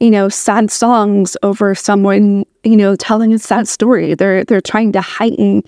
you 0.01 0.11
know 0.11 0.29
sad 0.29 0.71
songs 0.71 1.37
over 1.43 1.75
someone 1.75 2.47
you 2.65 2.77
know 2.77 2.97
telling 2.97 3.33
a 3.33 3.39
sad 3.39 3.69
story 3.69 4.15
they're 4.15 4.45
they're 4.45 4.61
trying 4.61 4.93
to 4.93 5.01
heighten 5.01 5.63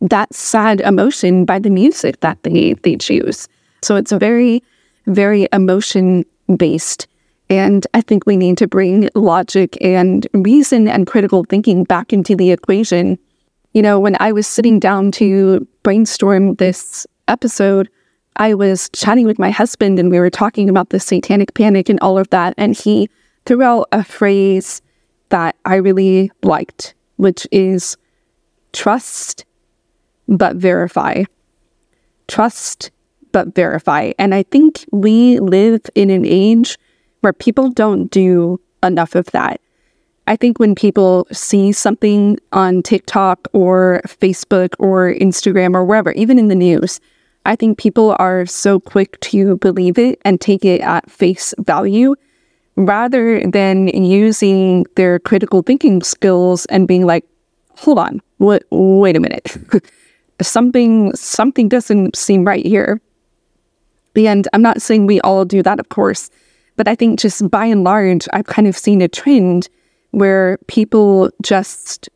that 0.00 0.32
sad 0.34 0.80
emotion 0.80 1.44
by 1.44 1.58
the 1.58 1.70
music 1.70 2.20
that 2.20 2.42
they 2.42 2.74
they 2.82 2.96
choose 2.96 3.48
so 3.82 3.96
it's 3.96 4.12
a 4.12 4.18
very 4.18 4.62
very 5.06 5.48
emotion 5.52 6.24
based 6.56 7.06
and 7.52 7.86
I 7.92 8.00
think 8.00 8.24
we 8.24 8.38
need 8.38 8.56
to 8.58 8.66
bring 8.66 9.10
logic 9.14 9.76
and 9.82 10.26
reason 10.32 10.88
and 10.88 11.06
critical 11.06 11.44
thinking 11.44 11.84
back 11.84 12.10
into 12.10 12.34
the 12.34 12.50
equation. 12.50 13.18
You 13.74 13.82
know, 13.82 14.00
when 14.00 14.16
I 14.20 14.32
was 14.32 14.46
sitting 14.46 14.80
down 14.80 15.12
to 15.12 15.66
brainstorm 15.82 16.54
this 16.54 17.06
episode, 17.28 17.90
I 18.36 18.54
was 18.54 18.88
chatting 18.94 19.26
with 19.26 19.38
my 19.38 19.50
husband 19.50 19.98
and 19.98 20.10
we 20.10 20.18
were 20.18 20.30
talking 20.30 20.70
about 20.70 20.88
the 20.88 20.98
satanic 20.98 21.52
panic 21.52 21.90
and 21.90 22.00
all 22.00 22.16
of 22.16 22.30
that. 22.30 22.54
And 22.56 22.74
he 22.74 23.10
threw 23.44 23.62
out 23.62 23.86
a 23.92 24.02
phrase 24.02 24.80
that 25.32 25.56
I 25.64 25.76
really 25.76 26.30
liked, 26.42 26.94
which 27.16 27.46
is 27.50 27.96
trust 28.72 29.46
but 30.28 30.56
verify. 30.56 31.24
Trust 32.28 32.90
but 33.32 33.54
verify. 33.54 34.12
And 34.18 34.34
I 34.34 34.42
think 34.44 34.84
we 34.92 35.40
live 35.40 35.80
in 35.94 36.10
an 36.10 36.26
age 36.26 36.78
where 37.22 37.32
people 37.32 37.70
don't 37.70 38.10
do 38.10 38.60
enough 38.82 39.14
of 39.14 39.26
that. 39.32 39.60
I 40.26 40.36
think 40.36 40.58
when 40.58 40.74
people 40.74 41.26
see 41.32 41.72
something 41.72 42.38
on 42.52 42.82
TikTok 42.82 43.48
or 43.54 44.02
Facebook 44.06 44.74
or 44.78 45.14
Instagram 45.14 45.74
or 45.74 45.82
wherever, 45.82 46.12
even 46.12 46.38
in 46.38 46.48
the 46.48 46.54
news, 46.54 47.00
I 47.46 47.56
think 47.56 47.78
people 47.78 48.14
are 48.18 48.44
so 48.44 48.78
quick 48.78 49.18
to 49.20 49.56
believe 49.56 49.98
it 49.98 50.20
and 50.26 50.40
take 50.40 50.64
it 50.64 50.82
at 50.82 51.10
face 51.10 51.54
value 51.58 52.16
rather 52.76 53.46
than 53.46 53.88
using 53.88 54.86
their 54.96 55.18
critical 55.18 55.62
thinking 55.62 56.02
skills 56.02 56.66
and 56.66 56.88
being 56.88 57.06
like, 57.06 57.24
hold 57.76 57.98
on, 57.98 58.20
what, 58.38 58.64
wait 58.70 59.16
a 59.16 59.20
minute. 59.20 59.56
something 60.40 61.14
something 61.14 61.68
doesn't 61.68 62.16
seem 62.16 62.44
right 62.44 62.64
here. 62.66 63.00
And 64.16 64.48
I'm 64.52 64.62
not 64.62 64.82
saying 64.82 65.06
we 65.06 65.20
all 65.20 65.44
do 65.44 65.62
that, 65.62 65.80
of 65.80 65.88
course. 65.88 66.30
But 66.76 66.88
I 66.88 66.94
think 66.94 67.20
just 67.20 67.50
by 67.50 67.66
and 67.66 67.84
large, 67.84 68.26
I've 68.32 68.46
kind 68.46 68.66
of 68.66 68.76
seen 68.76 69.02
a 69.02 69.08
trend 69.08 69.68
where 70.10 70.58
people 70.66 71.30
just 71.42 72.08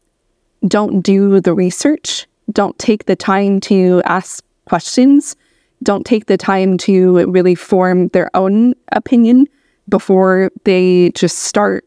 don't 0.66 1.00
do 1.00 1.40
the 1.40 1.54
research, 1.54 2.26
don't 2.52 2.78
take 2.78 3.06
the 3.06 3.16
time 3.16 3.60
to 3.60 4.02
ask 4.04 4.44
questions, 4.66 5.36
don't 5.82 6.04
take 6.04 6.26
the 6.26 6.36
time 6.36 6.78
to 6.78 7.30
really 7.30 7.54
form 7.54 8.08
their 8.08 8.30
own 8.34 8.74
opinion 8.92 9.46
before 9.88 10.50
they 10.64 11.10
just 11.14 11.40
start 11.40 11.84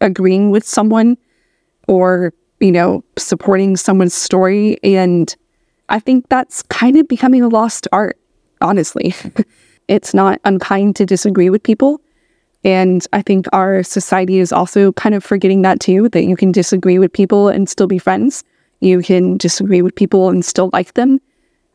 agreeing 0.00 0.50
with 0.50 0.66
someone 0.66 1.16
or, 1.88 2.32
you 2.60 2.72
know, 2.72 3.04
supporting 3.18 3.76
someone's 3.76 4.14
story. 4.14 4.78
And 4.82 5.34
I 5.88 5.98
think 5.98 6.28
that's 6.28 6.62
kind 6.62 6.96
of 6.96 7.08
becoming 7.08 7.42
a 7.42 7.48
lost 7.48 7.88
art, 7.92 8.18
honestly. 8.60 9.14
It's 9.88 10.14
not 10.14 10.40
unkind 10.44 10.96
to 10.96 11.04
disagree 11.06 11.50
with 11.50 11.62
people. 11.62 12.00
And 12.64 13.06
I 13.12 13.22
think 13.22 13.46
our 13.52 13.82
society 13.82 14.38
is 14.38 14.52
also 14.52 14.92
kind 14.92 15.14
of 15.14 15.24
forgetting 15.24 15.62
that 15.62 15.80
too, 15.80 16.08
that 16.10 16.24
you 16.24 16.36
can 16.36 16.52
disagree 16.52 16.98
with 16.98 17.12
people 17.12 17.48
and 17.48 17.68
still 17.68 17.88
be 17.88 17.98
friends. 17.98 18.44
You 18.80 19.02
can 19.02 19.36
disagree 19.36 19.82
with 19.82 19.94
people 19.94 20.28
and 20.30 20.44
still 20.44 20.70
like 20.72 20.94
them. 20.94 21.20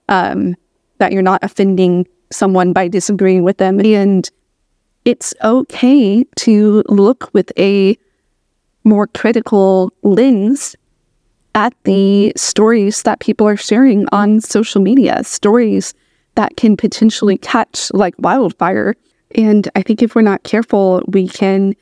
Um, 0.09 0.55
that 0.99 1.11
you're 1.11 1.21
not 1.21 1.43
offending 1.43 2.07
someone 2.31 2.73
by 2.73 2.87
disagreeing 2.87 3.43
with 3.43 3.57
them. 3.57 3.79
And 3.81 4.29
it's 5.07 5.33
okay 5.41 6.25
to 6.35 6.83
look 6.89 7.29
with 7.33 7.49
a 7.57 7.97
more 8.83 9.07
critical 9.07 9.93
lens 10.03 10.75
at 11.55 11.73
the 11.85 12.33
stories 12.35 13.03
that 13.03 13.21
people 13.21 13.47
are 13.47 13.55
sharing 13.55 14.05
on 14.11 14.41
social 14.41 14.81
media, 14.81 15.23
stories 15.23 15.93
that 16.35 16.57
can 16.57 16.75
potentially 16.75 17.37
catch 17.37 17.89
like 17.93 18.15
wildfire. 18.17 18.97
And 19.33 19.69
I 19.75 19.81
think 19.81 20.03
if 20.03 20.13
we're 20.13 20.23
not 20.23 20.43
careful, 20.43 21.01
we 21.07 21.29
can 21.29 21.73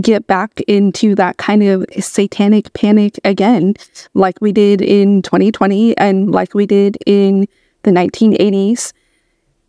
get 0.00 0.26
back 0.26 0.60
into 0.62 1.14
that 1.14 1.36
kind 1.36 1.62
of 1.62 1.86
satanic 2.00 2.72
panic 2.72 3.20
again, 3.22 3.74
like 4.14 4.34
we 4.40 4.50
did 4.50 4.82
in 4.82 5.22
2020 5.22 5.96
and 5.96 6.32
like 6.32 6.54
we 6.54 6.66
did 6.66 6.98
in 7.06 7.46
the 7.84 7.92
1980s. 7.92 8.92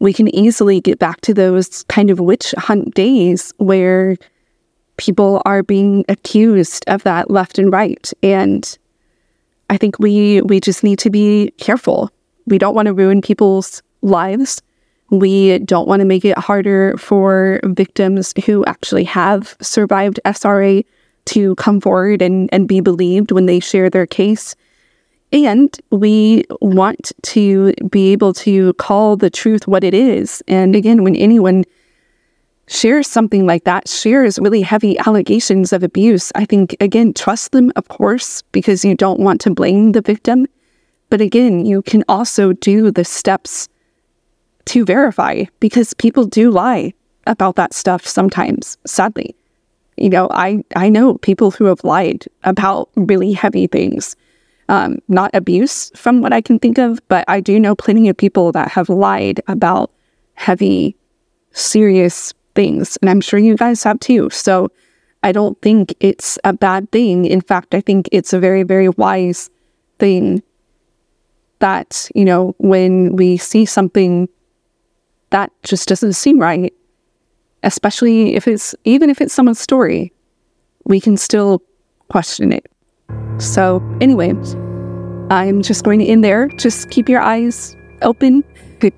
We 0.05 0.13
can 0.13 0.27
easily 0.35 0.81
get 0.81 0.99
back 0.99 1.21
to 1.21 1.33
those 1.33 1.81
kind 1.85 2.11
of 2.11 2.19
witch 2.19 2.53
hunt 2.59 2.93
days 2.93 3.51
where 3.57 4.17
people 4.97 5.41
are 5.45 5.63
being 5.63 6.05
accused 6.07 6.85
of 6.85 7.01
that 7.05 7.31
left 7.31 7.57
and 7.57 7.73
right. 7.73 8.13
And 8.21 8.77
I 9.71 9.77
think 9.77 9.97
we 9.97 10.43
we 10.43 10.59
just 10.59 10.83
need 10.83 10.99
to 10.99 11.09
be 11.09 11.51
careful. 11.57 12.11
We 12.45 12.59
don't 12.59 12.75
want 12.75 12.85
to 12.85 12.93
ruin 12.93 13.19
people's 13.19 13.81
lives. 14.03 14.61
We 15.09 15.57
don't 15.57 15.87
want 15.87 16.01
to 16.01 16.05
make 16.05 16.23
it 16.23 16.37
harder 16.37 16.95
for 16.99 17.59
victims 17.63 18.31
who 18.45 18.63
actually 18.65 19.05
have 19.05 19.57
survived 19.59 20.19
SRA 20.23 20.85
to 21.33 21.55
come 21.55 21.81
forward 21.81 22.21
and, 22.21 22.47
and 22.53 22.67
be 22.67 22.79
believed 22.79 23.31
when 23.31 23.47
they 23.47 23.59
share 23.59 23.89
their 23.89 24.05
case. 24.05 24.55
And 25.35 25.77
we 25.91 26.45
want 26.61 27.11
to 27.23 27.73
be 27.91 28.13
able 28.13 28.33
to 28.35 28.71
call 28.75 29.17
the 29.17 29.29
truth 29.29 29.67
what 29.67 29.83
it 29.83 29.93
is. 29.93 30.41
And 30.47 30.77
again, 30.77 31.03
when 31.03 31.15
anyone 31.17 31.65
shares 32.67 33.05
something 33.05 33.45
like 33.45 33.65
that, 33.65 33.89
shares 33.89 34.39
really 34.39 34.61
heavy 34.61 34.97
allegations 34.99 35.73
of 35.73 35.83
abuse, 35.83 36.31
I 36.35 36.45
think, 36.45 36.77
again, 36.79 37.13
trust 37.13 37.51
them, 37.51 37.73
of 37.75 37.89
course, 37.89 38.43
because 38.53 38.85
you 38.85 38.95
don't 38.95 39.19
want 39.19 39.41
to 39.41 39.53
blame 39.53 39.91
the 39.91 40.01
victim. 40.01 40.47
But 41.09 41.19
again, 41.19 41.65
you 41.65 41.81
can 41.81 42.05
also 42.07 42.53
do 42.53 42.89
the 42.89 43.03
steps 43.03 43.67
to 44.67 44.85
verify 44.85 45.43
because 45.59 45.93
people 45.95 46.23
do 46.23 46.49
lie 46.49 46.93
about 47.27 47.57
that 47.57 47.73
stuff 47.73 48.07
sometimes, 48.07 48.77
sadly. 48.85 49.35
You 49.97 50.09
know, 50.09 50.29
I, 50.31 50.63
I 50.77 50.87
know 50.87 51.15
people 51.17 51.51
who 51.51 51.65
have 51.65 51.83
lied 51.83 52.25
about 52.45 52.89
really 52.95 53.33
heavy 53.33 53.67
things. 53.67 54.15
Um, 54.67 54.97
not 55.07 55.29
abuse 55.35 55.91
from 55.95 56.21
what 56.21 56.33
I 56.33 56.41
can 56.41 56.57
think 56.57 56.79
of, 56.79 56.99
but 57.07 57.23
I 57.27 57.39
do 57.39 57.59
know 57.59 57.75
plenty 57.75 58.09
of 58.09 58.17
people 58.17 58.51
that 58.53 58.69
have 58.69 58.89
lied 58.89 59.39
about 59.47 59.91
heavy, 60.33 60.95
serious 61.51 62.33
things. 62.55 62.97
And 62.97 63.09
I'm 63.09 63.21
sure 63.21 63.37
you 63.39 63.55
guys 63.55 63.83
have 63.83 63.99
too. 63.99 64.29
So 64.31 64.71
I 65.21 65.31
don't 65.31 65.61
think 65.61 65.93
it's 65.99 66.39
a 66.43 66.51
bad 66.51 66.91
thing. 66.91 67.25
In 67.25 67.41
fact, 67.41 67.75
I 67.75 67.81
think 67.81 68.09
it's 68.11 68.33
a 68.33 68.39
very, 68.39 68.63
very 68.63 68.89
wise 68.89 69.51
thing 69.99 70.41
that, 71.59 72.09
you 72.15 72.25
know, 72.25 72.55
when 72.57 73.15
we 73.15 73.37
see 73.37 73.65
something 73.65 74.27
that 75.29 75.51
just 75.63 75.87
doesn't 75.87 76.13
seem 76.13 76.39
right. 76.39 76.73
Especially 77.61 78.35
if 78.35 78.47
it's, 78.47 78.73
even 78.83 79.09
if 79.09 79.21
it's 79.21 79.33
someone's 79.33 79.59
story, 79.59 80.11
we 80.85 80.99
can 80.99 81.17
still 81.17 81.61
question 82.09 82.51
it. 82.51 82.71
So, 83.37 83.83
anyway, 84.01 84.33
I'm 85.29 85.61
just 85.61 85.83
going 85.83 86.01
end 86.01 86.23
there. 86.23 86.47
Just 86.49 86.89
keep 86.89 87.09
your 87.09 87.21
eyes 87.21 87.75
open, 88.01 88.43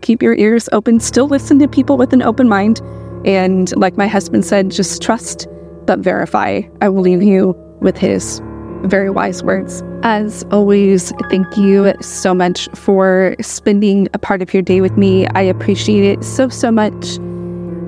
keep 0.01 0.21
your 0.21 0.35
ears 0.35 0.67
open, 0.71 0.99
still 0.99 1.27
listen 1.27 1.59
to 1.59 1.67
people 1.67 1.97
with 1.97 2.13
an 2.13 2.21
open 2.21 2.49
mind. 2.49 2.81
And 3.25 3.75
like 3.77 3.97
my 3.97 4.07
husband 4.07 4.45
said, 4.45 4.71
just 4.71 5.01
trust 5.01 5.47
but 5.85 5.99
verify. 5.99 6.61
I 6.81 6.89
will 6.89 7.01
leave 7.01 7.23
you 7.23 7.55
with 7.81 7.97
his 7.97 8.41
very 8.83 9.09
wise 9.09 9.43
words. 9.43 9.83
As 10.03 10.43
always, 10.51 11.11
thank 11.29 11.57
you 11.57 11.93
so 12.01 12.33
much 12.33 12.69
for 12.75 13.35
spending 13.41 14.07
a 14.13 14.19
part 14.19 14.41
of 14.41 14.53
your 14.53 14.61
day 14.61 14.81
with 14.81 14.97
me. 14.97 15.27
I 15.27 15.41
appreciate 15.41 16.03
it 16.03 16.23
so, 16.23 16.49
so 16.49 16.71
much. 16.71 17.17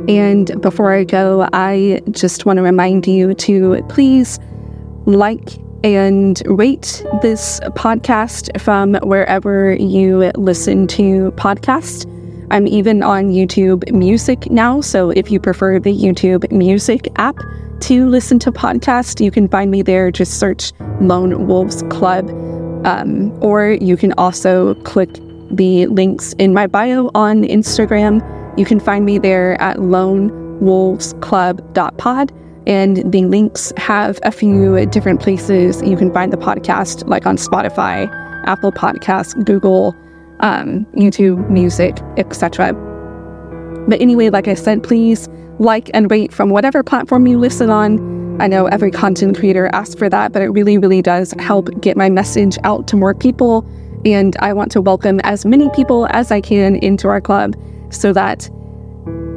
And 0.09 0.59
before 0.61 0.93
I 0.93 1.03
go, 1.03 1.47
I 1.53 2.01
just 2.11 2.45
want 2.45 2.57
to 2.57 2.63
remind 2.63 3.05
you 3.05 3.33
to 3.35 3.83
please 3.89 4.39
like 5.05 5.59
and 5.84 6.41
rate 6.45 7.03
this 7.21 7.59
podcast 7.75 8.59
from 8.59 8.95
wherever 8.95 9.73
you 9.73 10.32
listen 10.36 10.88
to 10.88 11.32
podcasts. 11.32 12.07
I'm 12.51 12.67
even 12.67 13.03
on 13.03 13.30
YouTube 13.30 13.89
Music 13.91 14.49
now, 14.49 14.82
so 14.82 15.11
if 15.11 15.30
you 15.32 15.39
prefer 15.39 15.80
the 15.80 15.95
YouTube 15.95 16.51
Music 16.51 17.07
app 17.15 17.38
to 17.82 18.09
listen 18.09 18.39
to 18.39 18.51
podcasts, 18.51 19.23
you 19.23 19.30
can 19.32 19.47
find 19.47 19.69
me 19.71 19.84
there. 19.84 20.11
Just 20.11 20.39
search 20.39 20.73
Lone 20.99 21.47
Wolves 21.47 21.84
Club, 21.89 22.30
um, 22.86 23.32
or 23.43 23.71
you 23.71 23.95
can 23.95 24.11
also 24.13 24.73
click 24.84 25.09
the 25.51 25.86
links 25.88 26.34
in 26.34 26.53
my 26.53 26.67
bio 26.67 27.09
on 27.15 27.43
Instagram. 27.43 28.21
You 28.57 28.65
can 28.65 28.80
find 28.80 29.05
me 29.05 29.19
there 29.19 29.61
at 29.61 29.77
lonewolvesclub.pod. 29.77 32.38
And 32.70 33.11
the 33.11 33.26
links 33.26 33.74
have 33.78 34.20
a 34.22 34.32
few 34.32 34.86
different 34.86 35.22
places 35.22 35.82
you 35.82 35.97
can 35.97 36.13
find 36.13 36.32
the 36.32 36.38
podcast, 36.38 37.07
like 37.07 37.26
on 37.26 37.36
Spotify, 37.36 38.07
Apple 38.45 38.72
Podcasts, 38.72 39.34
Google, 39.43 39.95
um, 40.41 40.86
YouTube, 40.93 41.49
Music, 41.49 41.97
etc. 42.17 42.74
But 43.88 43.99
anyway, 43.99 44.30
like 44.30 44.47
I 44.47 44.53
said, 44.53 44.84
please 44.84 45.28
like 45.57 45.89
and 45.95 46.11
rate 46.11 46.32
from 46.32 46.51
whatever 46.51 46.84
platform 46.84 47.26
you 47.26 47.39
listen 47.39 47.72
on. 47.72 48.39
I 48.39 48.45
know 48.45 48.67
every 48.67 48.91
content 48.91 49.36
creator 49.36 49.72
asks 49.74 49.95
for 49.95 50.07
that, 50.07 50.32
but 50.32 50.43
it 50.43 50.49
really, 50.49 50.78
really 50.78 51.01
does 51.01 51.34
help 51.39 51.70
get 51.82 51.97
my 51.97 52.07
message 52.07 52.59
out 52.63 52.88
to 52.89 52.95
more 52.95 53.15
people. 53.15 53.67
And 54.05 54.38
I 54.41 54.53
want 54.53 54.72
to 54.74 54.82
welcome 54.82 55.20
as 55.22 55.43
many 55.43 55.70
people 55.72 56.07
as 56.11 56.32
I 56.32 56.39
can 56.39 56.76
into 56.76 57.07
our 57.07 57.20
club 57.20 57.55
so 57.89 58.13
that 58.13 58.47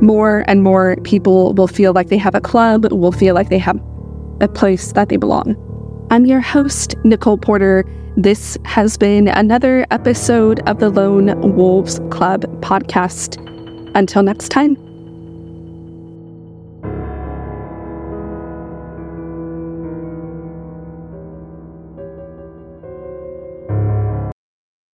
more 0.03 0.45
and 0.47 0.63
more 0.63 0.97
people 1.05 1.55
will 1.55 1.69
feel 1.69 1.93
like 1.93 2.09
they 2.09 2.19
have 2.19 2.35
a 2.35 2.41
club, 2.41 2.91
will 2.93 3.13
feel 3.13 3.35
like 3.35 3.49
they 3.49 3.59
have 3.59 3.81
a 4.41 4.49
place 4.49 4.93
that 4.93 5.09
they 5.09 5.17
belong. 5.17 5.57
I'm 6.11 6.27
your 6.27 6.41
host, 6.41 6.95
Nicole 7.05 7.39
Porter. 7.39 7.85
This 8.17 8.59
has 8.65 8.99
been 8.99 9.29
another 9.29 9.87
episode 9.91 10.61
of 10.69 10.81
the 10.81 10.91
Lone 10.91 11.57
Wolves 11.57 12.01
Club 12.11 12.43
podcast. 12.61 13.39
Until 13.95 14.23
next 14.23 14.51
time. 14.51 14.92